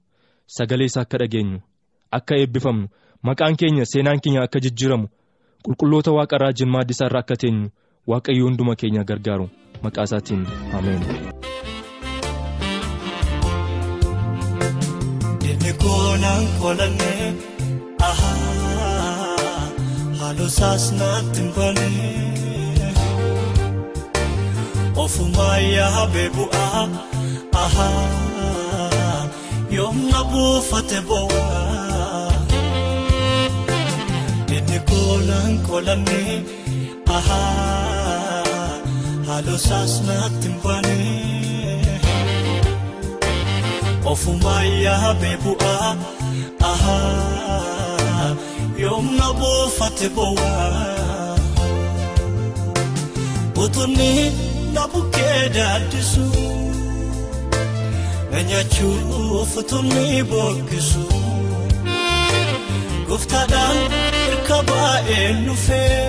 Sagalee 0.56 0.84
isaa 0.90 1.02
akka 1.06 1.18
dhageenyu 1.18 1.58
akka 2.18 2.34
eebbifamnu 2.42 2.86
maqaan 3.22 3.56
keenya 3.56 3.84
seenaan 3.92 4.20
keenya 4.20 4.42
akka 4.46 4.58
jijjiiramu 4.64 5.06
qulqulloota 5.64 6.10
waaqarraa 6.18 6.52
jimmaaddi 6.58 6.92
isaa 6.96 7.06
irraa 7.10 7.22
akka 7.26 7.36
teenyu 7.42 7.68
waaqayyo 8.10 8.44
hunduma 8.48 8.74
keenya 8.80 9.02
gargaaru. 9.10 9.46
Maqaa 9.82 10.04
isaatiin 10.08 10.42
ameen. 10.78 11.02
Ofumaa 25.04 25.58
yaabee 25.76 26.28
bu'aa 26.36 26.84
yoomna 29.76 30.20
buufate 30.30 30.98
bo'aa 31.08 31.75
inni 34.76 34.84
koonaan 34.90 35.58
koolannee 35.66 36.44
haaloo 39.26 39.58
saasnaatti 39.58 40.48
banee. 40.62 42.00
Ofumaa 44.04 44.64
yaabee 44.64 45.36
bu'aa 45.44 45.96
yoomna 48.78 49.28
buufate 49.40 50.08
bo'aa 50.16 51.36
utunni 53.64 54.10
na 54.74 54.82
bukkee 54.92 55.40
daaddisu 55.56 56.26
na 58.30 58.38
nyaachuuf 58.48 59.56
utunni 59.60 60.24
bokkisu 60.30 61.04
gooftaadhaan 63.08 63.78
hirka 64.56 64.72
baay'ee 64.72 65.32
nufee 65.46 66.00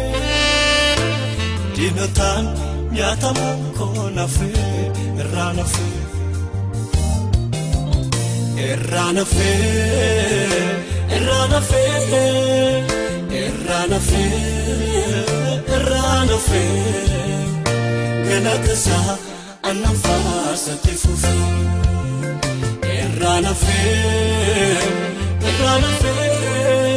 diinotaan 1.76 2.46
nyaatamu 2.96 3.48
koo 3.78 4.10
nafee 4.16 4.92
irraa 5.22 5.52
nafee. 5.54 5.96
Irraan 8.68 9.18
hafee 9.18 10.60
irraan 11.16 11.52
hafee 11.52 12.86
irraan 13.42 13.92
hafee 13.94 15.26
irraan 15.76 16.30
hafee 16.30 16.72
galata 18.30 18.72
isaa 18.74 19.18
aannan 19.64 19.96
faasate 20.04 20.94
fufee 21.04 21.48
irraan 23.00 23.46
hafee 23.46 24.78
irraan 25.50 25.84
hafee 25.84 26.30
irraan 26.30 26.72
hafee. 26.92 26.97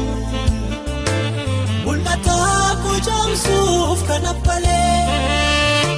jaamsuuf 3.35 3.99
kan 4.07 4.25
abbalee. 4.25 5.97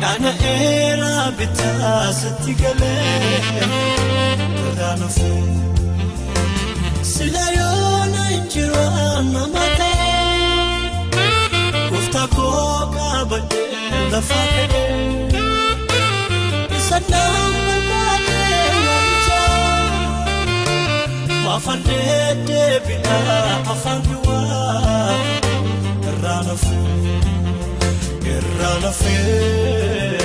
Kana 0.00 0.32
eeraa 0.52 1.32
bitaa 1.38 2.12
sitti 2.12 2.52
galee 2.60 3.40
irraan 4.60 5.00
hafee 5.02 5.44
sila 7.12 7.44
yoona 7.58 8.22
injiraan 8.36 9.26
nama 9.34 9.64
ta'e 9.78 10.14
gooftaa 11.90 12.28
koo 12.36 12.76
qabatee 12.94 14.04
lafa 14.12 14.40
ka'ee 14.54 15.42
isa 16.78 16.98
nama 17.10 17.76
baatee 17.88 18.62
waamichaa 18.86 19.82
maafan 21.44 21.80
deebi'aa 21.88 23.42
afaan 23.74 24.00
duwwaa 24.08 25.16
irraan 26.18 26.46
hafee. 26.46 27.20
Irraan 28.34 28.82
hafee 28.82 30.18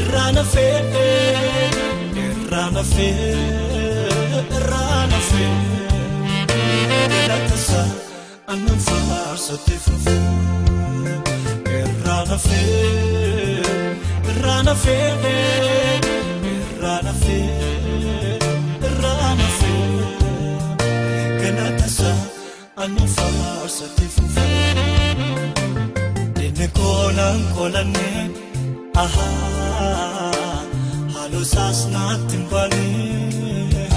irraan 0.00 0.36
hafee 0.36 0.78
irraan 2.22 2.74
hafee 2.76 4.16
irraan 4.56 5.10
hafee 5.10 5.52
lattasa 7.28 7.82
aannan 8.46 8.78
faarsatti 8.86 9.76
fufee 9.84 10.20
irraan 11.80 12.28
hafee 12.28 13.62
irraan 14.30 14.66
hafee 14.66 15.08
irraan 16.52 17.06
hafee 17.06 18.31
aannan 22.82 23.08
faarsatti 23.16 24.06
fufee. 24.14 24.50
Koonaan 26.78 27.40
koolannee 27.54 28.20
haaloo 31.14 31.44
saasnaatti 31.54 32.38
banee 32.50 33.88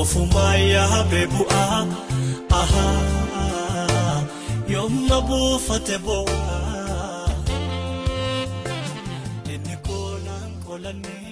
ofumaa 0.00 0.54
yaabee 0.56 1.26
bu'aa 1.34 1.80
yoomna 4.72 5.18
buufate 5.28 5.96
bo'aa 6.06 7.28
inni 9.54 9.76
koonaan 9.86 10.50
koolannee. 10.66 11.23